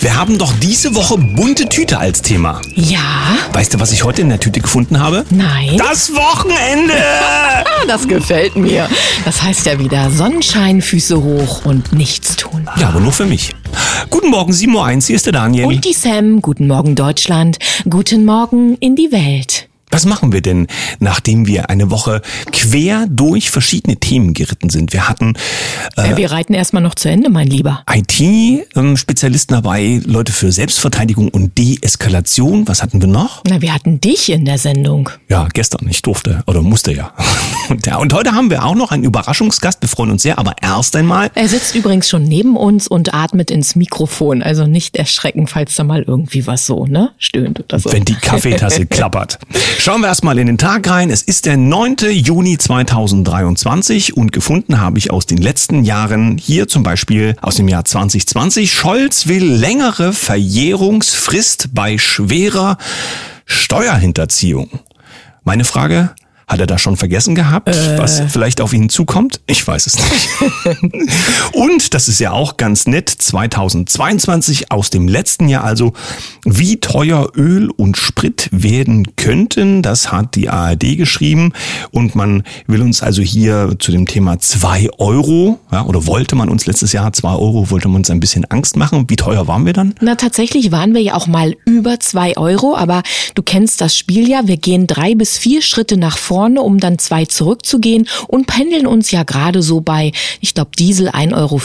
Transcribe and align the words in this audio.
Wir 0.00 0.16
haben 0.16 0.38
doch 0.38 0.52
diese 0.62 0.94
Woche 0.94 1.18
bunte 1.18 1.68
Tüte 1.68 1.98
als 1.98 2.22
Thema. 2.22 2.62
Ja? 2.74 3.36
Weißt 3.52 3.74
du, 3.74 3.80
was 3.80 3.92
ich 3.92 4.02
heute 4.02 4.22
in 4.22 4.30
der 4.30 4.40
Tüte 4.40 4.60
gefunden 4.60 4.98
habe? 4.98 5.26
Nein. 5.28 5.76
Das 5.76 6.14
Wochenende! 6.14 6.94
Ah, 6.96 7.84
das 7.86 8.08
gefällt 8.08 8.56
mir. 8.56 8.88
Das 9.26 9.42
heißt 9.42 9.66
ja 9.66 9.78
wieder 9.78 10.10
Sonnenschein, 10.10 10.80
Füße 10.80 11.22
hoch 11.22 11.66
und 11.66 11.92
nichts 11.92 12.36
tun. 12.36 12.66
ja, 12.78 12.88
aber 12.88 13.00
nur 13.00 13.12
für 13.12 13.26
mich. 13.26 13.54
Guten 14.08 14.30
Morgen, 14.30 14.52
7.01 14.52 14.74
Uhr, 14.74 15.00
hier 15.02 15.16
ist 15.16 15.26
der 15.26 15.32
Daniel. 15.34 15.66
Und 15.66 15.84
die 15.84 15.92
Sam, 15.92 16.40
guten 16.40 16.66
Morgen 16.66 16.94
Deutschland, 16.94 17.58
guten 17.88 18.24
Morgen 18.24 18.76
in 18.76 18.96
die 18.96 19.12
Welt. 19.12 19.69
Was 19.92 20.06
machen 20.06 20.32
wir 20.32 20.40
denn, 20.40 20.68
nachdem 21.00 21.46
wir 21.48 21.68
eine 21.68 21.90
Woche 21.90 22.22
quer 22.52 23.06
durch 23.10 23.50
verschiedene 23.50 23.96
Themen 23.96 24.34
geritten 24.34 24.70
sind? 24.70 24.92
Wir 24.92 25.08
hatten 25.08 25.34
Äh, 25.96 26.16
Wir 26.16 26.30
reiten 26.30 26.54
erstmal 26.54 26.82
noch 26.82 26.94
zu 26.94 27.08
Ende, 27.08 27.28
mein 27.30 27.48
Lieber. 27.48 27.82
IT-Spezialisten 27.90 29.54
dabei, 29.54 30.00
Leute 30.04 30.32
für 30.32 30.52
Selbstverteidigung 30.52 31.28
und 31.28 31.58
Deeskalation. 31.58 32.68
Was 32.68 32.82
hatten 32.82 33.00
wir 33.00 33.08
noch? 33.08 33.42
Na, 33.48 33.60
wir 33.62 33.74
hatten 33.74 34.00
dich 34.00 34.30
in 34.30 34.44
der 34.44 34.58
Sendung. 34.58 35.10
Ja, 35.28 35.48
gestern. 35.52 35.88
Ich 35.88 36.02
durfte 36.02 36.42
oder 36.46 36.62
musste 36.62 36.92
ja. 36.92 37.12
Und, 37.68 37.86
ja. 37.86 37.96
und 37.96 38.12
heute 38.12 38.32
haben 38.32 38.50
wir 38.50 38.64
auch 38.64 38.74
noch 38.74 38.92
einen 38.92 39.04
Überraschungsgast. 39.04 39.82
Wir 39.82 39.88
freuen 39.88 40.10
uns 40.10 40.22
sehr, 40.22 40.38
aber 40.38 40.54
erst 40.62 40.94
einmal. 40.96 41.30
Er 41.34 41.48
sitzt 41.48 41.74
übrigens 41.74 42.08
schon 42.08 42.22
neben 42.24 42.56
uns 42.56 42.86
und 42.86 43.12
atmet 43.14 43.50
ins 43.50 43.74
Mikrofon. 43.74 44.42
Also 44.42 44.66
nicht 44.66 44.96
erschrecken, 44.96 45.46
falls 45.48 45.74
da 45.74 45.82
mal 45.84 46.02
irgendwie 46.02 46.46
was 46.46 46.66
so, 46.66 46.86
ne? 46.86 47.10
Stöhnt 47.18 47.60
oder 47.60 47.78
so. 47.80 47.92
Wenn 47.92 48.04
die 48.04 48.14
Kaffeetasse 48.20 48.86
klappert. 48.86 49.38
Schauen 49.82 50.02
wir 50.02 50.08
erstmal 50.08 50.38
in 50.38 50.46
den 50.46 50.58
Tag 50.58 50.90
rein. 50.90 51.08
Es 51.08 51.22
ist 51.22 51.46
der 51.46 51.56
9. 51.56 51.96
Juni 52.10 52.58
2023 52.58 54.14
und 54.14 54.30
gefunden 54.30 54.78
habe 54.78 54.98
ich 54.98 55.10
aus 55.10 55.24
den 55.24 55.38
letzten 55.38 55.84
Jahren 55.84 56.36
hier 56.36 56.68
zum 56.68 56.82
Beispiel 56.82 57.34
aus 57.40 57.56
dem 57.56 57.66
Jahr 57.66 57.86
2020. 57.86 58.70
Scholz 58.70 59.26
will 59.26 59.42
längere 59.42 60.12
Verjährungsfrist 60.12 61.70
bei 61.72 61.96
schwerer 61.96 62.76
Steuerhinterziehung. 63.46 64.68
Meine 65.44 65.64
Frage, 65.64 66.10
hat 66.50 66.58
er 66.58 66.66
das 66.66 66.80
schon 66.80 66.96
vergessen 66.96 67.36
gehabt, 67.36 67.68
was 67.96 68.22
vielleicht 68.28 68.60
auf 68.60 68.72
ihn 68.72 68.88
zukommt? 68.88 69.40
Ich 69.46 69.66
weiß 69.66 69.86
es 69.86 69.96
nicht. 69.96 70.28
Und, 71.52 71.94
das 71.94 72.08
ist 72.08 72.18
ja 72.18 72.32
auch 72.32 72.56
ganz 72.56 72.88
nett, 72.88 73.08
2022 73.08 74.72
aus 74.72 74.90
dem 74.90 75.06
letzten 75.06 75.48
Jahr 75.48 75.62
also, 75.62 75.92
wie 76.44 76.78
teuer 76.78 77.30
Öl 77.36 77.70
und 77.70 77.96
Sprit 77.96 78.48
werden 78.50 79.14
könnten, 79.14 79.82
das 79.82 80.10
hat 80.10 80.34
die 80.34 80.48
ARD 80.48 80.96
geschrieben 80.96 81.52
und 81.92 82.16
man 82.16 82.42
will 82.66 82.82
uns 82.82 83.00
also 83.02 83.22
hier 83.22 83.76
zu 83.78 83.92
dem 83.92 84.06
Thema 84.06 84.40
zwei 84.40 84.88
Euro, 84.98 85.60
ja, 85.70 85.84
oder 85.84 86.06
wollte 86.06 86.34
man 86.34 86.48
uns 86.48 86.66
letztes 86.66 86.92
Jahr 86.92 87.12
zwei 87.12 87.32
Euro, 87.32 87.70
wollte 87.70 87.86
man 87.86 87.98
uns 87.98 88.10
ein 88.10 88.18
bisschen 88.18 88.44
Angst 88.46 88.76
machen. 88.76 89.04
Wie 89.08 89.16
teuer 89.16 89.46
waren 89.46 89.66
wir 89.66 89.72
dann? 89.72 89.94
Na, 90.00 90.16
tatsächlich 90.16 90.72
waren 90.72 90.94
wir 90.94 91.00
ja 91.00 91.14
auch 91.14 91.28
mal 91.28 91.54
über 91.64 92.00
zwei 92.00 92.36
Euro, 92.36 92.76
aber 92.76 93.02
du 93.36 93.42
kennst 93.42 93.80
das 93.80 93.96
Spiel 93.96 94.28
ja. 94.28 94.46
Wir 94.46 94.56
gehen 94.56 94.86
drei 94.88 95.14
bis 95.14 95.38
vier 95.38 95.62
Schritte 95.62 95.96
nach 95.96 96.18
vorne, 96.18 96.39
um 96.48 96.78
dann 96.78 96.98
zwei 96.98 97.24
zurückzugehen 97.24 98.08
und 98.26 98.46
pendeln 98.46 98.86
uns 98.86 99.10
ja 99.10 99.22
gerade 99.22 99.62
so 99.62 99.80
bei, 99.80 100.12
ich 100.40 100.54
glaube, 100.54 100.70
Diesel 100.78 101.08
1,50 101.08 101.36
Euro, 101.36 101.60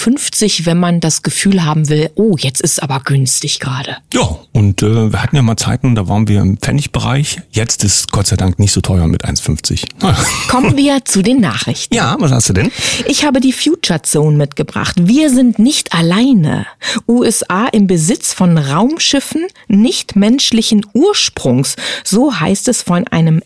wenn 0.65 0.79
man 0.79 0.99
das 0.99 1.23
Gefühl 1.23 1.63
haben 1.63 1.89
will, 1.89 2.09
oh, 2.15 2.35
jetzt 2.37 2.61
ist 2.61 2.81
aber 2.81 3.01
günstig 3.03 3.59
gerade. 3.59 3.97
Ja, 4.13 4.37
und 4.51 4.81
äh, 4.81 5.11
wir 5.11 5.21
hatten 5.21 5.35
ja 5.35 5.41
mal 5.41 5.57
Zeiten, 5.57 5.95
da 5.95 6.07
waren 6.07 6.27
wir 6.27 6.41
im 6.41 6.57
Pfennigbereich. 6.57 7.41
Jetzt 7.51 7.83
ist 7.83 8.11
Gott 8.11 8.27
sei 8.27 8.35
Dank 8.35 8.59
nicht 8.59 8.71
so 8.71 8.81
teuer 8.81 9.07
mit 9.07 9.25
1,50. 9.25 9.85
Kommen 10.49 10.77
wir 10.77 11.03
zu 11.05 11.21
den 11.21 11.39
Nachrichten. 11.39 11.95
Ja, 11.95 12.15
was 12.19 12.31
hast 12.31 12.49
du 12.49 12.53
denn? 12.53 12.71
Ich 13.07 13.25
habe 13.25 13.39
die 13.39 13.53
Future 13.53 14.01
Zone 14.01 14.37
mitgebracht. 14.37 14.95
Wir 14.99 15.29
sind 15.29 15.59
nicht 15.59 15.93
alleine. 15.93 16.65
USA 17.07 17.67
im 17.67 17.87
Besitz 17.87 18.33
von 18.33 18.57
Raumschiffen 18.57 19.47
nicht 19.67 20.15
menschlichen 20.15 20.85
Ursprungs. 20.93 21.75
So 22.03 22.39
heißt 22.39 22.67
es 22.67 22.81
von 22.81 23.07
einem 23.07 23.41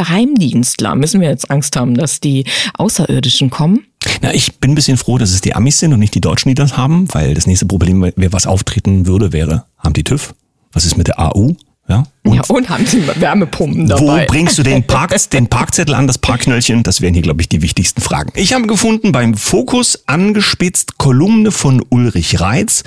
Ex-Militär-Geheimdienstler. 0.00 0.94
Müssen 0.94 1.20
wir 1.20 1.28
jetzt 1.28 1.50
Angst 1.50 1.76
haben, 1.76 1.94
dass 1.94 2.20
die 2.20 2.44
Außerirdischen 2.74 3.50
kommen? 3.50 3.86
Na, 4.22 4.32
ich 4.32 4.58
bin 4.58 4.72
ein 4.72 4.74
bisschen 4.74 4.96
froh, 4.96 5.18
dass 5.18 5.30
es 5.30 5.40
die 5.40 5.54
Amis 5.54 5.78
sind 5.78 5.92
und 5.92 6.00
nicht 6.00 6.14
die 6.14 6.20
Deutschen, 6.20 6.48
die 6.48 6.54
das 6.54 6.76
haben, 6.76 7.06
weil 7.12 7.34
das 7.34 7.46
nächste 7.46 7.66
Problem, 7.66 8.10
wer 8.16 8.32
was 8.32 8.46
auftreten 8.46 9.06
würde, 9.06 9.32
wäre, 9.32 9.64
haben 9.78 9.94
die 9.94 10.04
TÜV? 10.04 10.34
Was 10.72 10.84
ist 10.84 10.96
mit 10.96 11.08
der 11.08 11.18
AU? 11.18 11.54
Ja, 11.88 12.04
und 12.22 12.34
ja, 12.36 12.42
und 12.46 12.68
haben 12.68 12.86
sie 12.86 13.02
Wärmepumpen 13.16 13.90
Wo 13.90 14.06
dabei. 14.06 14.26
bringst 14.26 14.56
du 14.56 14.62
den, 14.62 14.86
Park, 14.86 15.12
den 15.32 15.48
Parkzettel 15.48 15.96
an, 15.96 16.06
das 16.06 16.18
Parkknöllchen? 16.18 16.84
Das 16.84 17.00
wären 17.00 17.14
hier, 17.14 17.22
glaube 17.22 17.42
ich, 17.42 17.48
die 17.48 17.62
wichtigsten 17.62 18.00
Fragen. 18.00 18.30
Ich 18.36 18.52
habe 18.52 18.68
gefunden 18.68 19.10
beim 19.10 19.34
Fokus 19.34 20.04
angespitzt 20.06 20.98
Kolumne 20.98 21.50
von 21.50 21.84
Ulrich 21.88 22.40
Reitz. 22.40 22.84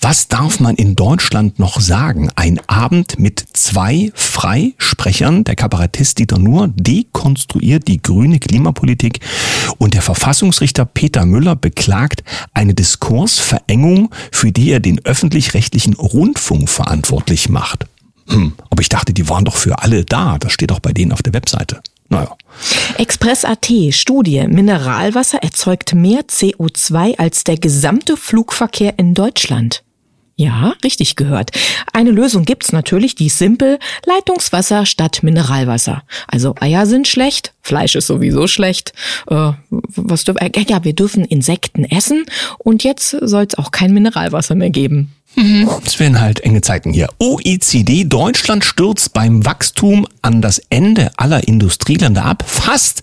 Was 0.00 0.28
darf 0.28 0.60
man 0.60 0.76
in 0.76 0.94
Deutschland 0.94 1.58
noch 1.58 1.80
sagen? 1.80 2.30
Ein 2.36 2.60
Abend 2.66 3.18
mit 3.18 3.44
zwei 3.54 4.10
Freisprechern. 4.14 5.44
Der 5.44 5.56
Kabarettist 5.56 6.18
Dieter 6.18 6.38
Nuhr 6.38 6.68
dekonstruiert 6.68 7.88
die 7.88 8.02
grüne 8.02 8.38
Klimapolitik 8.38 9.20
und 9.78 9.94
der 9.94 10.02
Verfassungsrichter 10.02 10.84
Peter 10.84 11.24
Müller 11.24 11.56
beklagt 11.56 12.22
eine 12.52 12.74
Diskursverengung, 12.74 14.14
für 14.30 14.52
die 14.52 14.70
er 14.70 14.80
den 14.80 15.04
öffentlich-rechtlichen 15.04 15.94
Rundfunk 15.94 16.68
verantwortlich 16.68 17.48
macht. 17.48 17.86
Hm, 18.28 18.54
aber 18.70 18.82
ich 18.82 18.88
dachte, 18.88 19.12
die 19.12 19.28
waren 19.28 19.44
doch 19.44 19.56
für 19.56 19.78
alle 19.82 20.04
da. 20.04 20.38
Das 20.38 20.52
steht 20.52 20.70
doch 20.70 20.80
bei 20.80 20.92
denen 20.92 21.12
auf 21.12 21.22
der 21.22 21.32
Webseite. 21.32 21.80
Naja. 22.08 22.36
Express.at 22.98 23.66
Studie. 23.90 24.46
Mineralwasser 24.46 25.42
erzeugt 25.42 25.94
mehr 25.94 26.20
CO2 26.22 27.18
als 27.18 27.44
der 27.44 27.56
gesamte 27.56 28.16
Flugverkehr 28.16 28.98
in 28.98 29.14
Deutschland. 29.14 29.82
Ja, 30.38 30.74
richtig 30.84 31.16
gehört. 31.16 31.50
Eine 31.94 32.10
Lösung 32.10 32.44
gibt's 32.44 32.70
natürlich, 32.70 33.14
die 33.14 33.26
ist 33.26 33.38
simpel. 33.38 33.78
Leitungswasser 34.04 34.84
statt 34.84 35.22
Mineralwasser. 35.22 36.02
Also 36.28 36.54
Eier 36.60 36.84
sind 36.84 37.08
schlecht, 37.08 37.54
Fleisch 37.62 37.94
ist 37.94 38.06
sowieso 38.06 38.46
schlecht. 38.46 38.92
Äh, 39.28 39.52
was 39.70 40.24
dürfen, 40.24 40.38
äh, 40.42 40.64
ja, 40.68 40.84
wir 40.84 40.92
dürfen 40.92 41.24
Insekten 41.24 41.84
essen 41.84 42.26
und 42.58 42.84
jetzt 42.84 43.16
soll's 43.22 43.56
auch 43.56 43.70
kein 43.70 43.94
Mineralwasser 43.94 44.54
mehr 44.54 44.68
geben. 44.68 45.14
Es 45.84 46.00
werden 46.00 46.20
halt 46.20 46.40
enge 46.40 46.62
Zeiten 46.62 46.92
hier. 46.92 47.08
OECD, 47.18 48.04
Deutschland 48.04 48.64
stürzt 48.64 49.12
beim 49.12 49.44
Wachstum 49.44 50.06
an 50.22 50.40
das 50.40 50.58
Ende 50.70 51.10
aller 51.18 51.46
Industrieländer 51.46 52.24
ab, 52.24 52.42
fast 52.46 53.02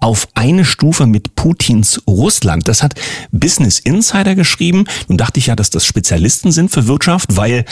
auf 0.00 0.26
eine 0.34 0.64
Stufe 0.64 1.06
mit 1.06 1.36
Putins 1.36 2.02
Russland. 2.08 2.66
Das 2.66 2.82
hat 2.82 2.94
Business 3.30 3.78
Insider 3.78 4.34
geschrieben. 4.34 4.84
Nun 5.06 5.16
dachte 5.16 5.38
ich 5.38 5.46
ja, 5.46 5.54
dass 5.54 5.70
das 5.70 5.86
Spezialisten 5.86 6.50
sind 6.50 6.70
für 6.70 6.88
Wirtschaft, 6.88 7.36
weil 7.36 7.64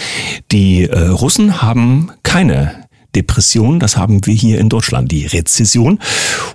die 0.52 0.84
äh, 0.84 1.08
Russen 1.08 1.60
haben 1.60 2.12
keine 2.22 2.87
Depression, 3.18 3.80
das 3.80 3.96
haben 3.96 4.24
wir 4.26 4.34
hier 4.34 4.60
in 4.60 4.68
Deutschland, 4.68 5.10
die 5.10 5.26
Rezession. 5.26 5.98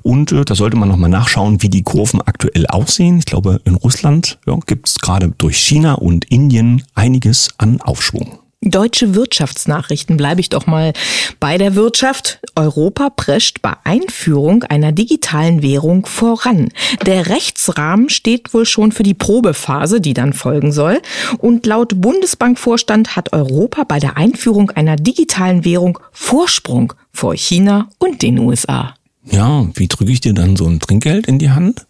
Und 0.01 0.31
äh, 0.31 0.45
da 0.45 0.55
sollte 0.55 0.77
man 0.77 0.87
nochmal 0.87 1.09
nachschauen, 1.09 1.61
wie 1.61 1.69
die 1.69 1.83
Kurven 1.83 2.21
aktuell 2.21 2.67
aussehen. 2.67 3.19
Ich 3.19 3.25
glaube, 3.25 3.59
in 3.65 3.75
Russland 3.75 4.39
ja, 4.47 4.57
gibt 4.65 4.87
es 4.87 4.99
gerade 4.99 5.33
durch 5.37 5.57
China 5.57 5.95
und 5.95 6.25
Indien 6.25 6.83
einiges 6.95 7.49
an 7.57 7.81
Aufschwung. 7.81 8.42
Deutsche 8.65 9.13
Wirtschaftsnachrichten 9.13 10.15
bleibe 10.15 10.39
ich 10.39 10.47
doch 10.47 10.67
mal 10.67 10.93
bei 11.39 11.57
der 11.57 11.75
Wirtschaft. 11.75 12.39
Europa 12.55 13.09
prescht 13.09 13.61
bei 13.61 13.73
Einführung 13.83 14.63
einer 14.63 14.93
digitalen 14.93 15.61
Währung 15.61 16.05
voran. 16.05 16.69
Der 17.05 17.27
Rechtsrahmen 17.27 18.09
steht 18.09 18.53
wohl 18.53 18.65
schon 18.65 18.93
für 18.93 19.03
die 19.03 19.13
Probephase, 19.13 19.99
die 19.99 20.13
dann 20.13 20.31
folgen 20.31 20.71
soll. 20.71 21.01
Und 21.39 21.65
laut 21.65 21.99
Bundesbankvorstand 21.99 23.17
hat 23.17 23.33
Europa 23.33 23.83
bei 23.83 23.99
der 23.99 24.15
Einführung 24.15 24.71
einer 24.71 24.95
digitalen 24.95 25.65
Währung 25.65 25.99
Vorsprung 26.13 26.93
vor 27.11 27.35
China 27.35 27.89
und 27.97 28.21
den 28.21 28.39
USA. 28.39 28.95
Ja, 29.31 29.67
wie 29.75 29.87
drücke 29.87 30.11
ich 30.11 30.21
dir 30.21 30.33
dann 30.33 30.55
so 30.55 30.67
ein 30.67 30.79
Trinkgeld 30.79 31.27
in 31.27 31.39
die 31.39 31.51
Hand? 31.51 31.85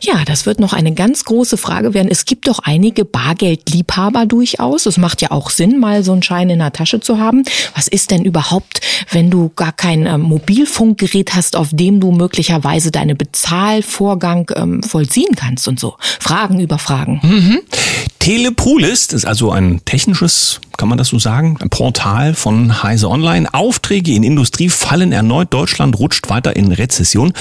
Ja, 0.00 0.24
das 0.24 0.46
wird 0.46 0.60
noch 0.60 0.72
eine 0.72 0.94
ganz 0.94 1.24
große 1.24 1.56
Frage 1.56 1.92
werden. 1.92 2.08
Es 2.10 2.24
gibt 2.24 2.48
doch 2.48 2.60
einige 2.60 3.04
Bargeldliebhaber 3.04 4.24
durchaus. 4.26 4.86
Es 4.86 4.96
macht 4.96 5.20
ja 5.20 5.30
auch 5.30 5.50
Sinn, 5.50 5.78
mal 5.78 6.04
so 6.04 6.12
einen 6.12 6.22
Schein 6.22 6.48
in 6.48 6.60
der 6.60 6.72
Tasche 6.72 7.00
zu 7.00 7.18
haben. 7.18 7.42
Was 7.74 7.88
ist 7.88 8.10
denn 8.10 8.24
überhaupt, 8.24 8.80
wenn 9.10 9.30
du 9.30 9.50
gar 9.56 9.72
kein 9.72 10.06
ähm, 10.06 10.22
Mobilfunkgerät 10.22 11.34
hast, 11.34 11.56
auf 11.56 11.68
dem 11.72 12.00
du 12.00 12.12
möglicherweise 12.12 12.90
deine 12.90 13.14
Bezahlvorgang 13.14 14.50
ähm, 14.54 14.82
vollziehen 14.82 15.34
kannst 15.36 15.68
und 15.68 15.78
so? 15.78 15.96
Fragen 16.20 16.60
über 16.60 16.78
Fragen. 16.78 17.20
Telepolis, 17.20 17.64
das 19.10 19.22
ist 19.22 19.24
also 19.24 19.50
ein 19.50 19.80
technisches, 19.86 20.60
kann 20.76 20.90
man 20.90 20.98
das 20.98 21.08
so 21.08 21.18
sagen, 21.18 21.56
ein 21.60 21.70
Portal 21.70 22.34
von 22.34 22.82
Heise 22.82 23.08
Online. 23.08 23.52
Aufträge 23.52 24.12
in 24.12 24.22
Industrie 24.22 24.68
fallen 24.68 25.10
erneut. 25.10 25.52
Deutschland 25.54 25.98
rutscht 25.98 26.28
weiter 26.28 26.54
in 26.54 26.70
Rezession. 26.70 27.32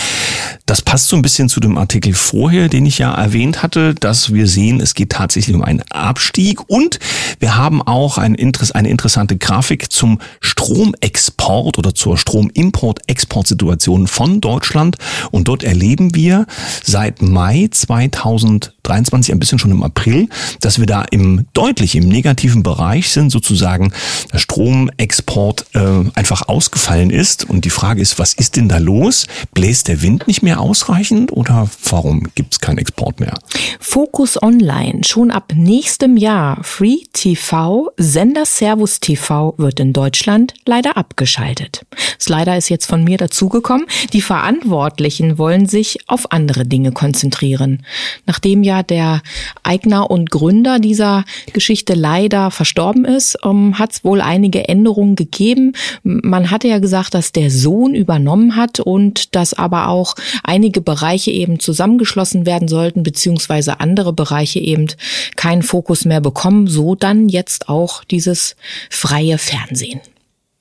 Das 0.65 0.81
passt 0.81 1.09
so 1.09 1.17
ein 1.17 1.21
bisschen 1.21 1.49
zu 1.49 1.59
dem 1.59 1.77
Artikel 1.77 2.13
vorher, 2.13 2.69
den 2.69 2.85
ich 2.85 2.97
ja 2.97 3.13
erwähnt 3.13 3.61
hatte, 3.61 3.93
dass 3.93 4.33
wir 4.33 4.47
sehen, 4.47 4.79
es 4.79 4.93
geht 4.93 5.11
tatsächlich 5.11 5.53
um 5.53 5.63
einen 5.63 5.83
Abstieg 5.89 6.69
und 6.69 6.99
wir 7.39 7.57
haben 7.57 7.81
auch 7.81 8.17
ein 8.17 8.33
Interess 8.33 8.71
eine 8.71 8.89
interessante 8.89 9.37
Grafik 9.37 9.91
zum 9.91 10.19
Stromexport 10.39 11.77
oder 11.77 11.93
zur 11.93 12.17
Stromimport-Export-Situation 12.17 14.07
von 14.07 14.39
Deutschland 14.39 14.95
und 15.31 15.49
dort 15.49 15.63
erleben 15.63 16.15
wir 16.15 16.45
seit 16.83 17.21
Mai 17.21 17.69
2023 18.89 19.19
23 19.19 19.33
ein 19.33 19.39
bisschen 19.39 19.59
schon 19.59 19.71
im 19.71 19.83
April, 19.83 20.29
dass 20.61 20.79
wir 20.79 20.85
da 20.85 21.03
im 21.03 21.45
deutlich 21.53 21.95
im 21.95 22.07
negativen 22.07 22.63
Bereich 22.63 23.09
sind, 23.09 23.29
sozusagen 23.29 23.91
der 24.33 24.39
Stromexport 24.39 25.65
äh, 25.73 26.09
einfach 26.13 26.47
ausgefallen 26.47 27.09
ist. 27.09 27.49
Und 27.49 27.65
die 27.65 27.69
Frage 27.69 28.01
ist, 28.01 28.19
was 28.19 28.33
ist 28.33 28.55
denn 28.55 28.69
da 28.69 28.77
los? 28.77 29.27
Bläst 29.53 29.87
der 29.87 30.01
Wind 30.01 30.27
nicht 30.27 30.41
mehr 30.41 30.59
ausreichend 30.59 31.31
oder 31.31 31.69
warum 31.89 32.27
gibt 32.35 32.53
es 32.53 32.59
keinen 32.59 32.77
Export 32.77 33.19
mehr? 33.19 33.37
Focus 33.79 34.41
Online, 34.41 35.03
schon 35.03 35.31
ab 35.31 35.53
nächstem 35.55 36.17
Jahr 36.17 36.63
Free 36.63 36.97
TV, 37.13 37.89
Sender 37.97 38.45
Servus 38.45 38.99
TV 38.99 39.53
wird 39.57 39.79
in 39.79 39.93
Deutschland 39.93 40.53
leider 40.65 40.97
abgeschaltet. 40.97 41.85
Slider 42.19 42.57
ist 42.57 42.69
jetzt 42.69 42.85
von 42.85 43.03
mir 43.03 43.17
dazugekommen. 43.17 43.87
Die 44.13 44.21
Verantwortlichen 44.21 45.37
wollen 45.37 45.67
sich 45.67 45.99
auf 46.07 46.31
andere 46.31 46.65
Dinge 46.65 46.91
konzentrieren. 46.91 47.85
Nachdem 48.25 48.63
ja 48.63 48.78
der 48.83 49.21
Eigner 49.63 50.09
und 50.09 50.29
Gründer 50.31 50.79
dieser 50.79 51.25
Geschichte 51.53 51.93
leider 51.93 52.51
verstorben 52.51 53.05
ist, 53.05 53.37
ähm, 53.43 53.79
hat 53.79 53.91
es 53.93 54.03
wohl 54.03 54.21
einige 54.21 54.67
Änderungen 54.67 55.15
gegeben. 55.15 55.73
Man 56.03 56.51
hatte 56.51 56.67
ja 56.67 56.79
gesagt, 56.79 57.13
dass 57.13 57.31
der 57.31 57.51
Sohn 57.51 57.95
übernommen 57.95 58.55
hat 58.55 58.79
und 58.79 59.35
dass 59.35 59.53
aber 59.53 59.87
auch 59.87 60.15
einige 60.43 60.81
Bereiche 60.81 61.31
eben 61.31 61.59
zusammengeschlossen 61.59 62.45
werden 62.45 62.67
sollten, 62.67 63.03
beziehungsweise 63.03 63.79
andere 63.79 64.13
Bereiche 64.13 64.59
eben 64.59 64.87
keinen 65.35 65.63
Fokus 65.63 66.05
mehr 66.05 66.21
bekommen. 66.21 66.67
So 66.67 66.95
dann 66.95 67.29
jetzt 67.29 67.69
auch 67.69 68.03
dieses 68.03 68.55
freie 68.89 69.37
Fernsehen. 69.37 70.01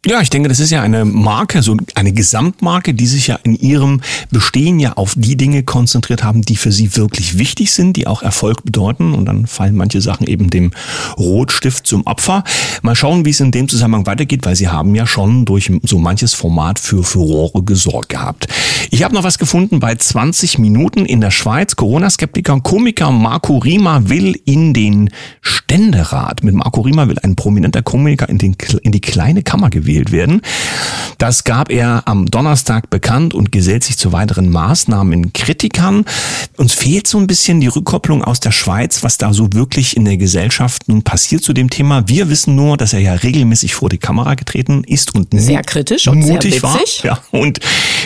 Ja, 0.06 0.20
ich 0.20 0.30
denke, 0.30 0.48
das 0.48 0.60
ist 0.60 0.70
ja 0.70 0.80
eine 0.80 1.04
Marke, 1.04 1.60
so 1.60 1.76
eine 1.96 2.12
Gesamtmarke, 2.12 2.94
die 2.94 3.08
sich 3.08 3.26
ja 3.26 3.34
in 3.42 3.56
ihrem 3.56 4.00
Bestehen 4.30 4.78
ja 4.78 4.92
auf 4.92 5.14
die 5.16 5.36
Dinge 5.36 5.64
konzentriert 5.64 6.22
haben, 6.22 6.42
die 6.42 6.54
für 6.54 6.70
sie 6.70 6.94
wirklich 6.94 7.36
wichtig 7.36 7.72
sind, 7.72 7.96
die 7.96 8.06
auch 8.06 8.22
Erfolg 8.22 8.62
bedeuten. 8.62 9.12
Und 9.12 9.26
dann 9.26 9.48
fallen 9.48 9.74
manche 9.74 10.00
Sachen 10.00 10.28
eben 10.28 10.50
dem 10.50 10.70
Rotstift 11.16 11.84
zum 11.84 12.06
Opfer. 12.06 12.44
Mal 12.82 12.94
schauen, 12.94 13.24
wie 13.24 13.30
es 13.30 13.40
in 13.40 13.50
dem 13.50 13.68
Zusammenhang 13.68 14.06
weitergeht, 14.06 14.46
weil 14.46 14.54
sie 14.54 14.68
haben 14.68 14.94
ja 14.94 15.04
schon 15.04 15.44
durch 15.44 15.68
so 15.82 15.98
manches 15.98 16.32
Format 16.32 16.78
für 16.78 17.02
Furore 17.02 17.64
gesorgt 17.64 18.10
gehabt. 18.10 18.46
Ich 18.90 19.02
habe 19.02 19.14
noch 19.16 19.24
was 19.24 19.36
gefunden 19.36 19.80
bei 19.80 19.96
20 19.96 20.60
Minuten 20.60 21.06
in 21.06 21.20
der 21.20 21.32
Schweiz. 21.32 21.74
Corona-Skeptiker, 21.74 22.60
Komiker 22.60 23.10
Marco 23.10 23.58
Rima 23.58 24.08
will 24.08 24.40
in 24.44 24.74
den 24.74 25.10
Ständerat. 25.40 26.44
Mit 26.44 26.54
Marco 26.54 26.82
Rima 26.82 27.08
will 27.08 27.18
ein 27.18 27.34
prominenter 27.34 27.82
Komiker 27.82 28.28
in, 28.28 28.38
den, 28.38 28.56
in 28.82 28.92
die 28.92 29.00
kleine 29.00 29.42
Kammer 29.42 29.70
gewählt 29.70 29.87
gewählt 29.88 30.12
werden. 30.12 30.42
Das 31.16 31.42
gab 31.42 31.70
er 31.70 32.02
am 32.06 32.26
Donnerstag 32.26 32.90
bekannt 32.90 33.34
und 33.34 33.50
gesellt 33.50 33.82
sich 33.82 33.98
zu 33.98 34.12
weiteren 34.12 34.50
Maßnahmen 34.50 35.32
Kritikern. 35.32 36.04
Uns 36.56 36.74
fehlt 36.74 37.08
so 37.08 37.18
ein 37.18 37.26
bisschen 37.26 37.60
die 37.60 37.66
Rückkopplung 37.66 38.22
aus 38.22 38.38
der 38.38 38.52
Schweiz, 38.52 39.02
was 39.02 39.18
da 39.18 39.32
so 39.32 39.52
wirklich 39.52 39.96
in 39.96 40.04
der 40.04 40.16
Gesellschaft 40.16 40.88
nun 40.88 41.02
passiert 41.02 41.42
zu 41.42 41.52
dem 41.52 41.70
Thema. 41.70 42.06
Wir 42.06 42.30
wissen 42.30 42.54
nur, 42.54 42.76
dass 42.76 42.92
er 42.92 43.00
ja 43.00 43.14
regelmäßig 43.14 43.74
vor 43.74 43.88
die 43.88 43.98
Kamera 43.98 44.34
getreten 44.34 44.84
ist 44.84 45.14
und 45.14 45.28
sehr 45.32 45.62
kritisch 45.62 46.06
und 46.06 46.20
mutig 46.20 46.62
war. 46.62 46.78
Ja, 47.02 47.18
und 47.32 47.58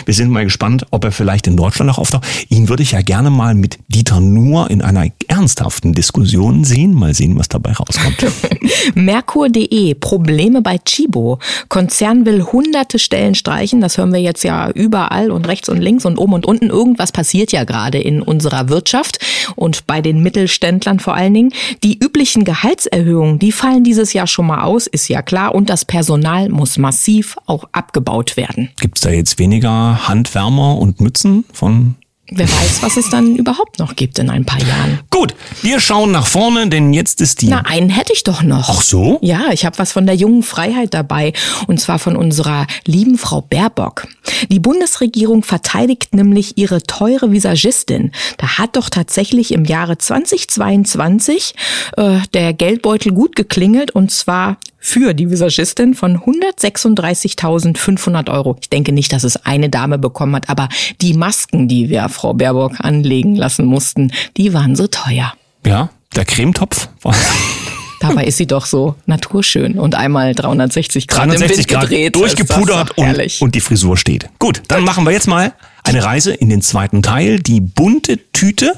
wir 0.05 0.13
sind 0.13 0.31
mal 0.31 0.43
gespannt, 0.43 0.85
ob 0.89 1.03
er 1.03 1.11
vielleicht 1.11 1.45
in 1.45 1.55
Deutschland 1.55 1.87
noch 1.87 1.99
auftaucht. 1.99 2.25
Ihn 2.49 2.67
würde 2.67 2.81
ich 2.81 2.93
ja 2.93 3.01
gerne 3.01 3.29
mal 3.29 3.53
mit 3.53 3.77
Dieter 3.89 4.21
Nuhr 4.21 4.71
in 4.71 4.81
einer 4.81 5.07
ernsthaften 5.27 5.93
Diskussion 5.93 6.63
sehen. 6.63 6.93
Mal 6.93 7.13
sehen, 7.13 7.37
was 7.37 7.47
dabei 7.47 7.73
rauskommt. 7.73 8.25
Merkur.de 8.95 9.93
Probleme 9.95 10.61
bei 10.61 10.79
Chibo. 10.79 11.39
Konzern 11.73 12.27
will 12.27 12.43
hunderte 12.43 12.99
Stellen 12.99 13.33
streichen. 13.33 13.81
Das 13.81 13.97
hören 13.97 14.13
wir 14.13 14.19
jetzt 14.19 14.43
ja 14.43 14.69
überall 14.69 15.31
und 15.31 15.47
rechts 15.47 15.69
und 15.69 15.81
links 15.81 16.05
und 16.05 16.19
oben 16.19 16.33
und 16.33 16.45
unten. 16.45 16.69
Irgendwas 16.69 17.11
passiert 17.11 17.51
ja 17.51 17.63
gerade 17.63 17.97
in 17.97 18.21
unserer 18.21 18.69
Wirtschaft 18.69 19.17
und 19.55 19.87
bei 19.87 19.99
den 19.99 20.21
Mittelständlern 20.21 20.99
vor 20.99 21.15
allen 21.15 21.33
Dingen. 21.33 21.51
Die 21.83 21.97
üblichen 21.97 22.43
Gehaltserhöhungen, 22.43 23.39
die 23.39 23.51
fallen 23.51 23.83
dieses 23.83 24.13
Jahr 24.13 24.27
schon 24.27 24.45
mal 24.45 24.61
aus, 24.61 24.85
ist 24.85 25.07
ja 25.07 25.23
klar. 25.23 25.55
Und 25.55 25.71
das 25.71 25.83
Personal 25.83 26.49
muss 26.49 26.77
massiv 26.77 27.37
auch 27.47 27.63
abgebaut 27.71 28.37
werden. 28.37 28.69
Gibt 28.79 28.99
es 28.99 29.01
da 29.01 29.09
jetzt 29.09 29.39
weniger 29.39 30.07
Handwärmer 30.07 30.77
und 30.77 31.01
Mützen 31.01 31.43
von 31.53 31.95
Wer 32.35 32.49
weiß, 32.49 32.81
was 32.81 32.97
es 32.97 33.09
dann 33.09 33.35
überhaupt 33.35 33.77
noch 33.77 33.95
gibt 33.95 34.17
in 34.17 34.29
ein 34.31 34.43
paar 34.43 34.59
Jahren. 34.59 34.99
Gut, 35.11 35.35
wir 35.61 35.79
schauen 35.79 36.11
nach 36.11 36.25
vorne, 36.25 36.67
denn 36.67 36.91
jetzt 36.91 37.21
ist 37.21 37.41
die. 37.41 37.47
Na, 37.47 37.59
einen 37.65 37.89
hätte 37.89 38.11
ich 38.11 38.23
doch 38.23 38.41
noch. 38.41 38.69
Ach 38.69 38.81
so? 38.81 39.19
Ja, 39.21 39.51
ich 39.51 39.65
habe 39.65 39.77
was 39.77 39.91
von 39.91 40.07
der 40.07 40.15
jungen 40.15 40.41
Freiheit 40.41 40.95
dabei. 40.95 41.33
Und 41.67 41.79
zwar 41.79 41.99
von 41.99 42.15
unserer 42.15 42.65
lieben 42.85 43.19
Frau 43.19 43.41
Baerbock. 43.41 44.07
Die 44.49 44.59
Bundesregierung 44.59 45.43
verteidigt 45.43 46.13
nämlich 46.13 46.57
ihre 46.57 46.83
teure 46.83 47.31
Visagistin. 47.31 48.11
Da 48.37 48.57
hat 48.57 48.75
doch 48.75 48.89
tatsächlich 48.89 49.53
im 49.53 49.65
Jahre 49.65 49.97
2022 49.97 51.55
äh, 51.97 52.19
der 52.33 52.53
Geldbeutel 52.53 53.11
gut 53.11 53.35
geklingelt. 53.35 53.91
Und 53.91 54.11
zwar 54.11 54.57
für 54.79 55.13
die 55.13 55.29
Visagistin 55.29 55.93
von 55.93 56.19
136.500 56.19 58.31
Euro. 58.31 58.57
Ich 58.61 58.69
denke 58.69 58.91
nicht, 58.91 59.13
dass 59.13 59.23
es 59.23 59.45
eine 59.45 59.69
Dame 59.69 59.97
bekommen 59.97 60.35
hat, 60.35 60.49
aber 60.49 60.69
die 61.01 61.13
Masken, 61.13 61.67
die 61.67 61.89
wir 61.89 62.09
Frau 62.09 62.33
Baerbock 62.33 62.79
anlegen 62.79 63.35
lassen 63.35 63.65
mussten, 63.65 64.11
die 64.37 64.53
waren 64.53 64.75
so 64.75 64.87
teuer. 64.87 65.33
Ja, 65.65 65.89
der 66.15 66.25
Cremetopf. 66.25 66.89
Dabei 68.03 68.25
ist 68.25 68.37
sie 68.37 68.47
doch 68.47 68.65
so 68.65 68.95
naturschön 69.05 69.79
und 69.79 69.95
einmal 69.95 70.35
360 70.35 71.07
Grad 71.07 71.29
360 71.29 71.49
im 71.49 71.57
Wind 71.57 71.67
Grad 71.69 71.81
gedreht. 71.89 72.15
Durchgepudert 72.15 72.97
und, 72.97 73.41
und 73.41 73.55
die 73.55 73.61
Frisur 73.61 73.95
steht. 73.95 74.27
Gut, 74.39 74.61
dann 74.67 74.83
machen 74.83 75.05
wir 75.05 75.11
jetzt 75.11 75.27
mal 75.27 75.53
eine 75.83 76.03
Reise 76.03 76.33
in 76.33 76.49
den 76.49 76.61
zweiten 76.61 77.01
Teil, 77.01 77.39
die 77.39 77.61
bunte 77.61 78.19
Tüte. 78.33 78.73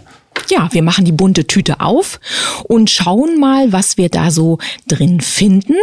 Ja, 0.50 0.70
wir 0.72 0.84
machen 0.84 1.06
die 1.06 1.12
bunte 1.12 1.48
Tüte 1.48 1.80
auf 1.80 2.20
und 2.66 2.92
schauen 2.92 3.40
mal, 3.40 3.72
was 3.72 3.98
wir 3.98 4.10
da 4.10 4.30
so 4.30 4.60
drin 4.88 5.22
finden. 5.22 5.76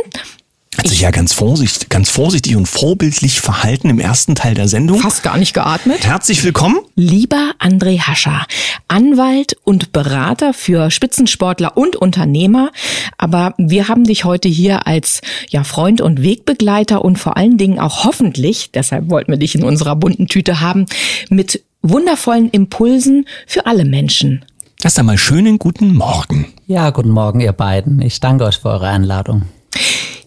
Hat 0.79 0.89
sich 0.89 1.03
ja 1.03 1.11
ganz 1.11 1.35
vorsichtig, 1.35 1.91
ganz 1.91 2.09
vorsichtig 2.09 2.57
und 2.57 2.67
vorbildlich 2.67 3.43
verhalten 3.43 3.91
im 3.91 4.01
ersten 4.01 4.35
Teil 4.35 4.55
der 4.55 4.69
Sendung. 4.69 5.01
Fast 5.01 5.23
gar 5.23 5.37
nicht 5.37 5.53
geatmet. 5.53 6.07
Herzlich 6.07 6.43
willkommen. 6.45 6.79
Lieber 6.97 7.53
André 7.59 8.01
Hascher, 8.01 8.47
Anwalt 8.89 9.57
und 9.65 9.93
Berater 9.93 10.55
für 10.55 10.91
Spitzensportler 10.91 11.77
und 11.77 11.97
Unternehmer. 11.97 12.71
Aber 13.19 13.55
wir 13.59 13.89
haben 13.89 14.05
dich 14.05 14.25
heute 14.25 14.49
hier 14.49 14.87
als 14.87 15.21
ja, 15.51 15.63
Freund 15.63 16.01
und 16.01 16.23
Wegbegleiter 16.23 17.05
und 17.05 17.19
vor 17.19 17.37
allen 17.37 17.59
Dingen 17.59 17.79
auch 17.79 18.05
hoffentlich, 18.05 18.71
deshalb 18.73 19.11
wollten 19.11 19.31
wir 19.31 19.39
dich 19.39 19.55
in 19.55 19.65
unserer 19.65 19.95
bunten 19.95 20.27
Tüte 20.27 20.61
haben, 20.61 20.87
mit 21.29 21.63
wundervollen 21.83 22.49
Impulsen 22.49 23.27
für 23.47 23.67
alle 23.67 23.85
Menschen. 23.85 24.45
Erst 24.83 24.99
einmal 24.99 25.19
schönen 25.19 25.59
guten 25.59 25.95
Morgen. 25.95 26.47
Ja, 26.67 26.91
guten 26.91 27.11
Morgen, 27.11 27.41
ihr 27.41 27.53
beiden. 27.53 28.01
Ich 28.01 28.21
danke 28.21 28.45
euch 28.47 28.57
für 28.57 28.71
eure 28.71 28.89
Einladung. 28.89 29.43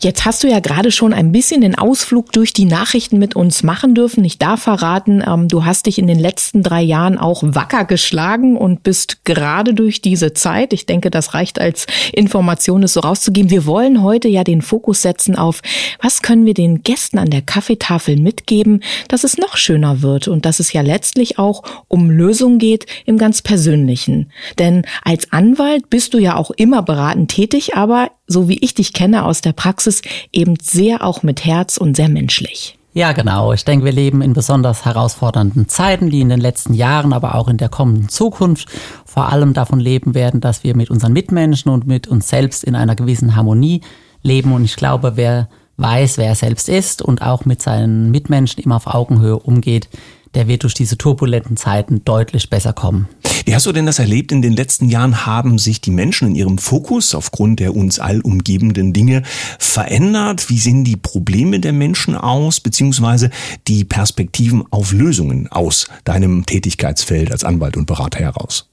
Jetzt 0.05 0.23
hast 0.23 0.43
du 0.43 0.47
ja 0.47 0.59
gerade 0.59 0.91
schon 0.91 1.13
ein 1.13 1.31
bisschen 1.31 1.61
den 1.61 1.73
Ausflug 1.73 2.31
durch 2.31 2.53
die 2.53 2.65
Nachrichten 2.65 3.17
mit 3.17 3.35
uns 3.35 3.63
machen 3.63 3.95
dürfen. 3.95 4.23
Ich 4.23 4.37
darf 4.37 4.61
verraten, 4.61 5.23
ähm, 5.25 5.47
du 5.47 5.65
hast 5.65 5.87
dich 5.87 5.97
in 5.97 6.05
den 6.05 6.19
letzten 6.19 6.61
drei 6.61 6.83
Jahren 6.83 7.17
auch 7.17 7.41
wacker 7.43 7.85
geschlagen 7.85 8.55
und 8.55 8.83
bist 8.83 9.25
gerade 9.25 9.73
durch 9.73 10.03
diese 10.03 10.33
Zeit, 10.33 10.73
ich 10.73 10.85
denke, 10.85 11.09
das 11.09 11.33
reicht 11.33 11.59
als 11.59 11.87
Information, 12.13 12.83
es 12.83 12.93
so 12.93 12.99
rauszugeben. 12.99 13.49
Wir 13.49 13.65
wollen 13.65 14.03
heute 14.03 14.27
ja 14.27 14.43
den 14.43 14.61
Fokus 14.61 15.01
setzen 15.01 15.35
auf, 15.35 15.63
was 15.99 16.21
können 16.21 16.45
wir 16.45 16.53
den 16.53 16.83
Gästen 16.83 17.17
an 17.17 17.31
der 17.31 17.41
Kaffeetafel 17.41 18.15
mitgeben, 18.15 18.83
dass 19.07 19.23
es 19.23 19.39
noch 19.39 19.57
schöner 19.57 20.03
wird 20.03 20.27
und 20.27 20.45
dass 20.45 20.59
es 20.59 20.71
ja 20.71 20.81
letztlich 20.81 21.39
auch 21.39 21.63
um 21.87 22.11
Lösungen 22.11 22.59
geht 22.59 22.85
im 23.07 23.17
ganz 23.17 23.41
Persönlichen. 23.41 24.31
Denn 24.59 24.83
als 25.03 25.31
Anwalt 25.31 25.89
bist 25.89 26.13
du 26.13 26.19
ja 26.19 26.35
auch 26.35 26.51
immer 26.51 26.83
beratend 26.83 27.31
tätig, 27.31 27.75
aber 27.75 28.11
so 28.27 28.49
wie 28.49 28.57
ich 28.59 28.73
dich 28.73 28.93
kenne 28.93 29.25
aus 29.25 29.41
der 29.41 29.53
Praxis, 29.53 29.94
eben 30.31 30.55
sehr 30.61 31.03
auch 31.03 31.23
mit 31.23 31.45
Herz 31.45 31.77
und 31.77 31.95
sehr 31.95 32.09
menschlich. 32.09 32.77
Ja, 32.93 33.11
genau. 33.11 33.51
Ich 33.51 33.65
denke, 33.65 33.83
wir 33.83 33.91
leben 33.91 34.21
in 34.21 34.31
besonders 34.31 34.85
herausfordernden 34.85 35.67
Zeiten, 35.67 36.09
die 36.09 36.21
in 36.21 36.29
den 36.29 36.39
letzten 36.39 36.73
Jahren, 36.73 37.11
aber 37.11 37.35
auch 37.35 37.49
in 37.49 37.57
der 37.57 37.67
kommenden 37.67 38.07
Zukunft 38.07 38.69
vor 39.05 39.27
allem 39.27 39.53
davon 39.53 39.81
leben 39.81 40.15
werden, 40.15 40.39
dass 40.39 40.63
wir 40.63 40.77
mit 40.77 40.89
unseren 40.89 41.11
Mitmenschen 41.11 41.69
und 41.69 41.85
mit 41.85 42.07
uns 42.07 42.29
selbst 42.29 42.63
in 42.63 42.73
einer 42.73 42.95
gewissen 42.95 43.35
Harmonie 43.35 43.81
leben. 44.23 44.53
Und 44.53 44.63
ich 44.63 44.77
glaube, 44.77 45.17
wer 45.17 45.49
weiß, 45.75 46.17
wer 46.17 46.27
er 46.27 46.35
selbst 46.35 46.69
ist 46.69 47.01
und 47.01 47.21
auch 47.21 47.43
mit 47.43 47.61
seinen 47.61 48.11
Mitmenschen 48.11 48.63
immer 48.63 48.77
auf 48.77 48.87
Augenhöhe 48.87 49.39
umgeht, 49.39 49.89
der 50.33 50.47
wird 50.47 50.63
durch 50.63 50.73
diese 50.73 50.97
turbulenten 50.97 51.57
Zeiten 51.57 52.05
deutlich 52.05 52.49
besser 52.49 52.71
kommen. 52.71 53.09
Wie 53.45 53.53
hast 53.53 53.67
du 53.67 53.71
denn 53.71 53.85
das 53.85 53.99
erlebt? 53.99 54.31
In 54.31 54.41
den 54.41 54.53
letzten 54.53 54.89
Jahren 54.89 55.27
haben 55.27 55.59
sich 55.59 55.79
die 55.79 55.91
Menschen 55.91 56.29
in 56.29 56.35
ihrem 56.35 56.57
Fokus 56.57 57.13
aufgrund 57.13 57.59
der 57.59 57.75
uns 57.75 57.99
all 57.99 58.19
umgebenden 58.21 58.91
Dinge 58.91 59.21
verändert. 59.59 60.49
Wie 60.49 60.57
sehen 60.57 60.83
die 60.83 60.97
Probleme 60.97 61.59
der 61.59 61.71
Menschen 61.71 62.15
aus, 62.15 62.59
beziehungsweise 62.59 63.29
die 63.67 63.85
Perspektiven 63.85 64.63
auf 64.71 64.93
Lösungen 64.93 65.47
aus 65.51 65.87
deinem 66.05 66.47
Tätigkeitsfeld 66.47 67.31
als 67.31 67.43
Anwalt 67.43 67.77
und 67.77 67.85
Berater 67.85 68.19
heraus? 68.19 68.67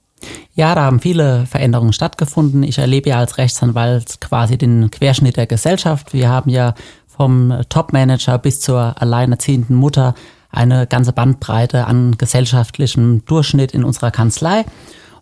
Ja, 0.54 0.74
da 0.74 0.84
haben 0.84 1.00
viele 1.00 1.44
Veränderungen 1.44 1.92
stattgefunden. 1.92 2.62
Ich 2.62 2.78
erlebe 2.78 3.10
ja 3.10 3.18
als 3.18 3.36
Rechtsanwalt 3.36 4.22
quasi 4.22 4.56
den 4.56 4.90
Querschnitt 4.90 5.36
der 5.36 5.46
Gesellschaft. 5.46 6.14
Wir 6.14 6.30
haben 6.30 6.48
ja 6.48 6.74
vom 7.06 7.62
Topmanager 7.68 8.38
bis 8.38 8.60
zur 8.60 8.94
alleinerziehenden 9.02 9.76
Mutter 9.76 10.14
eine 10.52 10.86
ganze 10.86 11.12
Bandbreite 11.12 11.86
an 11.86 12.16
gesellschaftlichem 12.18 13.24
Durchschnitt 13.24 13.72
in 13.72 13.84
unserer 13.84 14.10
Kanzlei. 14.10 14.64